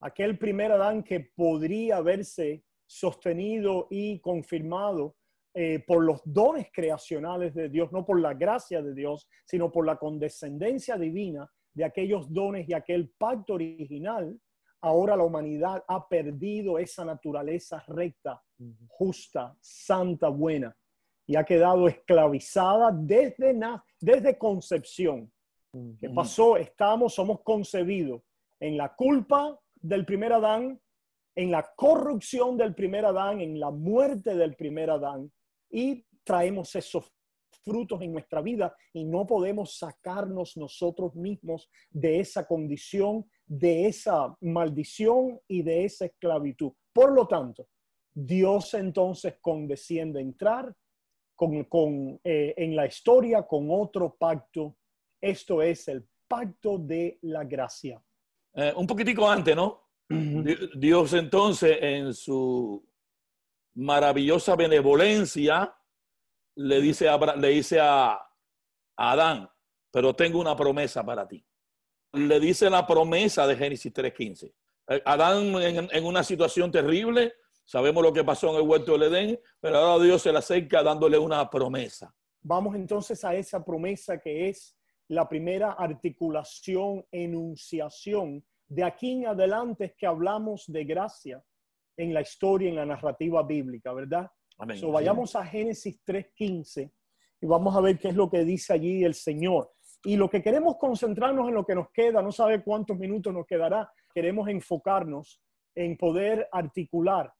Aquel 0.00 0.38
primer 0.38 0.72
Adán 0.72 1.02
que 1.02 1.20
podría 1.20 2.00
verse 2.00 2.64
sostenido 2.86 3.86
y 3.90 4.20
confirmado 4.20 5.16
eh, 5.54 5.82
por 5.86 6.02
los 6.04 6.20
dones 6.24 6.68
creacionales 6.72 7.54
de 7.54 7.68
Dios, 7.68 7.92
no 7.92 8.04
por 8.04 8.20
la 8.20 8.34
gracia 8.34 8.82
de 8.82 8.94
Dios, 8.94 9.28
sino 9.44 9.70
por 9.70 9.86
la 9.86 9.96
condescendencia 9.96 10.96
divina 10.96 11.50
de 11.72 11.84
aquellos 11.84 12.32
dones 12.32 12.68
y 12.68 12.72
aquel 12.72 13.10
pacto 13.10 13.54
original, 13.54 14.38
ahora 14.80 15.16
la 15.16 15.24
humanidad 15.24 15.84
ha 15.86 16.08
perdido 16.08 16.78
esa 16.78 17.04
naturaleza 17.04 17.82
recta, 17.88 18.42
justa, 18.88 19.56
santa, 19.60 20.28
buena, 20.28 20.76
y 21.26 21.36
ha 21.36 21.44
quedado 21.44 21.86
esclavizada 21.88 22.90
desde, 22.92 23.58
desde 24.00 24.38
concepción. 24.38 25.30
¿Qué 26.00 26.10
pasó? 26.10 26.56
Estamos, 26.56 27.14
somos 27.14 27.42
concebidos 27.42 28.22
en 28.58 28.76
la 28.76 28.94
culpa 28.94 29.58
del 29.76 30.04
primer 30.04 30.32
Adán, 30.32 30.80
en 31.34 31.50
la 31.50 31.70
corrupción 31.76 32.56
del 32.56 32.74
primer 32.74 33.04
Adán, 33.04 33.40
en 33.40 33.60
la 33.60 33.70
muerte 33.70 34.34
del 34.34 34.56
primer 34.56 34.90
Adán 34.90 35.30
y 35.70 36.04
traemos 36.24 36.74
esos 36.74 37.12
frutos 37.64 38.00
en 38.02 38.12
nuestra 38.12 38.40
vida 38.40 38.74
y 38.92 39.04
no 39.04 39.26
podemos 39.26 39.78
sacarnos 39.78 40.56
nosotros 40.56 41.14
mismos 41.14 41.70
de 41.90 42.20
esa 42.20 42.46
condición, 42.46 43.28
de 43.50 43.86
esa 43.86 44.36
maldición 44.40 45.40
y 45.48 45.62
de 45.62 45.84
esa 45.84 46.06
esclavitud. 46.06 46.72
Por 46.92 47.12
lo 47.12 47.26
tanto, 47.26 47.66
Dios 48.14 48.74
entonces 48.74 49.36
condesciende 49.40 50.20
a 50.20 50.22
entrar 50.22 50.74
con, 51.34 52.20
eh, 52.22 52.54
en 52.56 52.76
la 52.76 52.86
historia 52.86 53.42
con 53.42 53.68
otro 53.70 54.14
pacto 54.14 54.76
esto 55.20 55.60
es 55.62 55.86
el 55.88 56.08
pacto 56.26 56.78
de 56.78 57.18
la 57.22 57.44
gracia. 57.44 58.02
Eh, 58.54 58.72
un 58.74 58.86
poquitico 58.86 59.28
antes, 59.28 59.54
¿no? 59.54 59.88
Dios 60.08 61.12
entonces 61.12 61.78
en 61.80 62.12
su 62.12 62.84
maravillosa 63.74 64.56
benevolencia 64.56 65.72
le 66.56 66.80
dice 66.80 67.08
a, 67.08 67.36
le 67.36 67.48
dice 67.48 67.78
a, 67.80 68.18
Adán, 68.96 69.48
pero 69.90 70.14
tengo 70.14 70.40
una 70.40 70.56
promesa 70.56 71.04
para 71.04 71.28
ti. 71.28 71.44
Le 72.12 72.40
dice 72.40 72.68
la 72.68 72.86
promesa 72.86 73.46
de 73.46 73.56
Génesis 73.56 73.92
3.15. 73.92 74.52
Eh, 74.88 75.02
Adán 75.04 75.54
en, 75.62 75.88
en, 75.90 76.04
una 76.04 76.24
situación 76.24 76.70
terrible, 76.70 77.34
sabemos 77.64 78.02
lo 78.02 78.12
que 78.12 78.24
pasó 78.24 78.50
en 78.50 78.56
el 78.56 78.68
huerto 78.68 78.92
del 78.92 79.12
Edén, 79.12 79.40
pero 79.60 79.78
ahora 79.78 80.04
Dios 80.04 80.22
se 80.22 80.32
le 80.32 80.38
acerca 80.38 80.82
dándole 80.82 81.18
una 81.18 81.48
promesa. 81.48 82.12
Vamos 82.42 82.74
entonces 82.74 83.24
a 83.24 83.34
esa 83.34 83.64
promesa 83.64 84.18
que 84.18 84.48
es 84.48 84.76
la 85.08 85.28
primera 85.28 85.72
articulación, 85.72 87.04
enunciación. 87.10 88.44
De 88.68 88.84
aquí 88.84 89.12
en 89.12 89.26
adelante 89.26 89.86
es 89.86 89.94
que 89.94 90.06
hablamos 90.06 90.64
de 90.68 90.84
gracia 90.84 91.42
en 91.96 92.14
la 92.14 92.20
historia, 92.20 92.68
en 92.68 92.76
la 92.76 92.86
narrativa 92.86 93.42
bíblica, 93.42 93.92
¿verdad? 93.92 94.30
So, 94.76 94.90
vayamos 94.92 95.34
a 95.36 95.44
Génesis 95.44 96.00
3.15 96.04 96.90
y 97.40 97.46
vamos 97.46 97.74
a 97.74 97.80
ver 97.80 97.98
qué 97.98 98.08
es 98.08 98.14
lo 98.14 98.30
que 98.30 98.44
dice 98.44 98.72
allí 98.72 99.04
el 99.04 99.14
Señor. 99.14 99.72
Y 100.04 100.16
lo 100.16 100.30
que 100.30 100.42
queremos 100.42 100.76
concentrarnos 100.76 101.48
en 101.48 101.54
lo 101.54 101.64
que 101.64 101.74
nos 101.74 101.90
queda, 101.90 102.22
no 102.22 102.32
sabe 102.32 102.62
cuántos 102.62 102.98
minutos 102.98 103.32
nos 103.34 103.46
quedará, 103.46 103.92
queremos 104.14 104.48
enfocarnos 104.48 105.42
en 105.74 105.96
poder 105.96 106.48
articular 106.50 107.32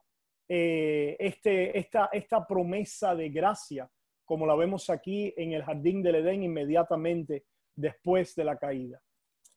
eh, 0.48 1.16
este, 1.18 1.78
esta, 1.78 2.46
promesa 2.46 3.14
de 3.14 3.28
gracia, 3.28 3.88
como 4.24 4.46
la 4.46 4.56
vemos 4.56 4.90
aquí 4.90 5.32
en 5.36 5.52
el 5.52 5.62
jardín 5.62 6.02
del 6.02 6.16
Edén 6.16 6.42
inmediatamente 6.42 7.44
después 7.74 8.34
de 8.34 8.44
la 8.44 8.58
caída. 8.58 9.00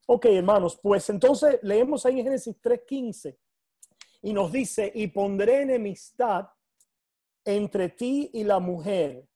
Ok, 0.06 0.26
hermanos, 0.26 0.80
pues 0.82 1.10
entonces 1.10 1.60
leemos 1.64 2.06
ahí 2.06 2.20
en 2.20 2.26
Génesis 2.26 2.62
3.15 2.62 3.36
y 4.22 4.34
nos 4.34 4.52
dice, 4.52 4.92
y 4.94 5.08
pondré 5.08 5.64
enemistad 5.64 6.48
entre 7.44 7.90
ti 7.90 8.30
y 8.32 8.44
la 8.44 8.60
mujer, 8.60 9.28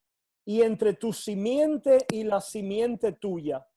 y 0.48 0.62
entre 0.62 0.94
tu 0.94 1.12
simiente 1.12 2.06
y 2.10 2.24
la 2.24 2.40
simiente 2.40 3.12
tuya. 3.12 3.68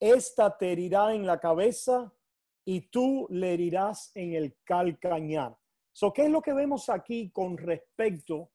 Esta 0.00 0.58
te 0.58 0.72
herirá 0.72 1.14
en 1.14 1.24
la 1.24 1.38
cabeza 1.38 2.12
y 2.64 2.80
tú 2.88 3.28
le 3.30 3.54
herirás 3.54 4.10
en 4.12 4.34
el 4.34 4.56
calcañar. 4.64 5.56
So, 5.92 6.12
¿Qué 6.12 6.24
es 6.24 6.30
lo 6.30 6.42
que 6.42 6.52
vemos 6.52 6.88
aquí 6.88 7.30
con 7.30 7.56
respecto 7.56 8.50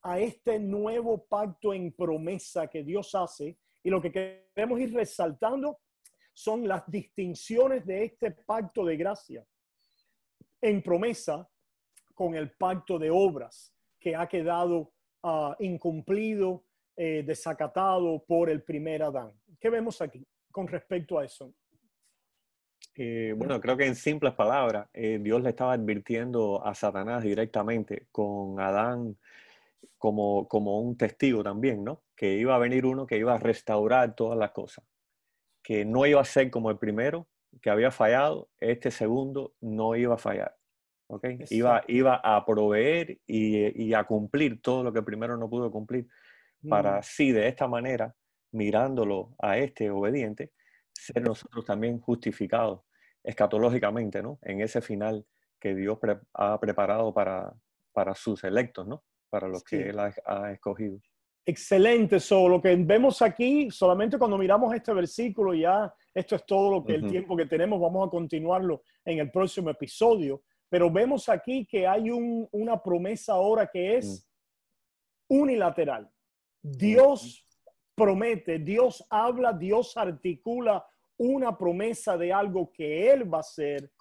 a 0.00 0.18
este 0.18 0.58
nuevo 0.58 1.26
pacto 1.26 1.74
en 1.74 1.92
promesa 1.92 2.68
que 2.68 2.82
Dios 2.82 3.14
hace? 3.14 3.58
Y 3.82 3.90
lo 3.90 4.00
que 4.00 4.10
queremos 4.10 4.80
ir 4.80 4.94
resaltando 4.94 5.78
son 6.32 6.66
las 6.66 6.90
distinciones 6.90 7.84
de 7.84 8.04
este 8.04 8.30
pacto 8.30 8.82
de 8.82 8.96
gracia 8.96 9.46
en 10.62 10.82
promesa 10.82 11.46
con 12.14 12.34
el 12.34 12.52
pacto 12.52 12.98
de 12.98 13.10
obras 13.10 13.74
que 13.98 14.16
ha 14.16 14.26
quedado 14.26 14.94
uh, 15.22 15.52
incumplido, 15.58 16.64
eh, 17.02 17.22
desacatado 17.24 18.22
por 18.26 18.50
el 18.50 18.62
primer 18.62 19.02
Adán. 19.02 19.32
¿Qué 19.58 19.70
vemos 19.70 20.02
aquí 20.02 20.22
con 20.52 20.68
respecto 20.68 21.18
a 21.18 21.24
eso? 21.24 21.54
Eh, 22.94 23.32
bueno, 23.34 23.58
creo 23.58 23.74
que 23.74 23.86
en 23.86 23.94
simples 23.94 24.34
palabras, 24.34 24.86
eh, 24.92 25.18
Dios 25.18 25.42
le 25.42 25.48
estaba 25.48 25.72
advirtiendo 25.72 26.62
a 26.62 26.74
Satanás 26.74 27.22
directamente 27.22 28.08
con 28.12 28.60
Adán 28.60 29.16
como, 29.96 30.46
como 30.46 30.78
un 30.78 30.98
testigo 30.98 31.42
también, 31.42 31.82
¿no? 31.84 32.02
Que 32.14 32.34
iba 32.34 32.54
a 32.54 32.58
venir 32.58 32.84
uno 32.84 33.06
que 33.06 33.16
iba 33.16 33.32
a 33.32 33.38
restaurar 33.38 34.14
todas 34.14 34.38
las 34.38 34.50
cosas, 34.50 34.84
que 35.62 35.86
no 35.86 36.04
iba 36.04 36.20
a 36.20 36.24
ser 36.26 36.50
como 36.50 36.70
el 36.70 36.76
primero, 36.76 37.28
que 37.62 37.70
había 37.70 37.90
fallado, 37.90 38.50
este 38.58 38.90
segundo 38.90 39.54
no 39.62 39.96
iba 39.96 40.16
a 40.16 40.18
fallar. 40.18 40.54
¿okay? 41.06 41.38
Iba, 41.48 41.82
iba 41.88 42.16
a 42.16 42.44
proveer 42.44 43.20
y, 43.26 43.86
y, 43.86 43.94
a 43.94 44.04
cumplir 44.04 44.60
todo 44.60 44.84
lo 44.84 44.92
que 44.92 45.00
primero 45.00 45.38
no 45.38 45.48
pudo 45.48 45.70
cumplir, 45.70 46.06
para 46.68 46.98
así 46.98 47.32
de 47.32 47.48
esta 47.48 47.66
manera, 47.66 48.14
mirándolo 48.52 49.34
a 49.38 49.58
este 49.58 49.90
obediente, 49.90 50.52
ser 50.92 51.22
nosotros 51.22 51.64
también 51.64 52.00
justificados 52.00 52.82
escatológicamente, 53.22 54.22
¿no? 54.22 54.38
En 54.42 54.60
ese 54.60 54.80
final 54.80 55.24
que 55.58 55.74
Dios 55.74 55.98
ha 56.34 56.58
preparado 56.58 57.12
para, 57.12 57.52
para 57.92 58.14
sus 58.14 58.42
electos, 58.44 58.86
¿no? 58.86 59.04
Para 59.28 59.46
los 59.46 59.62
que 59.62 59.90
Él 59.90 59.98
ha, 59.98 60.52
escogido. 60.52 60.98
Excelente, 61.44 62.20
so, 62.20 62.48
lo 62.48 62.60
que 62.60 62.74
vemos 62.76 63.22
aquí, 63.22 63.70
solamente 63.70 64.18
cuando 64.18 64.38
miramos 64.38 64.74
este 64.74 64.92
versículo, 64.92 65.54
ya 65.54 65.92
esto 66.14 66.36
es 66.36 66.44
todo 66.46 66.70
lo 66.70 66.84
que 66.84 66.94
el 66.94 67.08
tiempo 67.10 67.36
que 67.36 67.46
tenemos, 67.46 67.80
vamos 67.80 68.06
a 68.06 68.10
continuarlo 68.10 68.82
en 69.04 69.18
el 69.18 69.30
próximo 69.30 69.70
episodio, 69.70 70.42
pero 70.68 70.90
vemos 70.90 71.28
aquí 71.28 71.66
que 71.66 71.86
hay 71.86 72.10
un, 72.10 72.48
una 72.52 72.80
promesa 72.82 73.34
ahora 73.34 73.66
que 73.66 73.96
es 73.96 74.28
mm. 75.28 75.34
unilateral. 75.34 76.10
Dios 76.62 77.46
promete, 77.94 78.58
Dios 78.58 79.04
habla, 79.10 79.52
Dios 79.52 79.96
articula 79.96 80.84
una 81.16 81.56
promesa 81.56 82.16
de 82.16 82.32
algo 82.32 82.72
que 82.72 83.10
Él 83.10 83.32
va 83.32 83.38
a 83.38 83.40
hacer, 83.40 83.92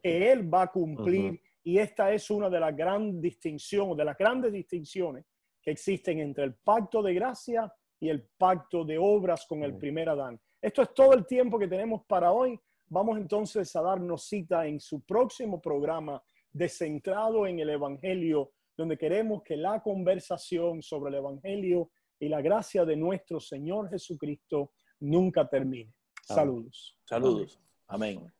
que 0.00 0.30
Él 0.30 0.52
va 0.52 0.62
a 0.62 0.70
cumplir. 0.70 1.40
Y 1.64 1.78
esta 1.78 2.12
es 2.12 2.30
una 2.30 2.48
de 2.48 2.60
las 2.60 2.74
grandes 2.76 3.20
distinciones, 3.20 3.96
de 3.96 4.04
las 4.04 4.16
grandes 4.16 4.52
distinciones 4.52 5.24
que 5.60 5.72
existen 5.72 6.20
entre 6.20 6.44
el 6.44 6.54
pacto 6.54 7.02
de 7.02 7.14
gracia 7.14 7.72
y 8.00 8.08
el 8.08 8.22
pacto 8.38 8.84
de 8.84 8.96
obras 8.96 9.44
con 9.46 9.64
el 9.64 9.76
primer 9.76 10.08
Adán. 10.08 10.40
Esto 10.62 10.82
es 10.82 10.94
todo 10.94 11.14
el 11.14 11.26
tiempo 11.26 11.58
que 11.58 11.66
tenemos 11.66 12.04
para 12.06 12.32
hoy. 12.32 12.58
Vamos 12.86 13.18
entonces 13.18 13.74
a 13.74 13.82
darnos 13.82 14.28
cita 14.28 14.66
en 14.66 14.80
su 14.80 15.02
próximo 15.02 15.60
programa 15.60 16.22
descentrado 16.52 17.46
en 17.46 17.58
el 17.58 17.70
Evangelio, 17.70 18.52
donde 18.76 18.96
queremos 18.96 19.42
que 19.42 19.56
la 19.56 19.82
conversación 19.82 20.80
sobre 20.80 21.10
el 21.10 21.16
Evangelio 21.16 21.90
y 22.20 22.28
la 22.28 22.40
gracia 22.40 22.84
de 22.84 22.96
nuestro 22.96 23.40
Señor 23.40 23.88
Jesucristo 23.90 24.72
nunca 25.00 25.48
termine. 25.48 25.92
Saludos. 26.22 26.96
Saludos. 27.04 27.58
Amén. 27.86 28.30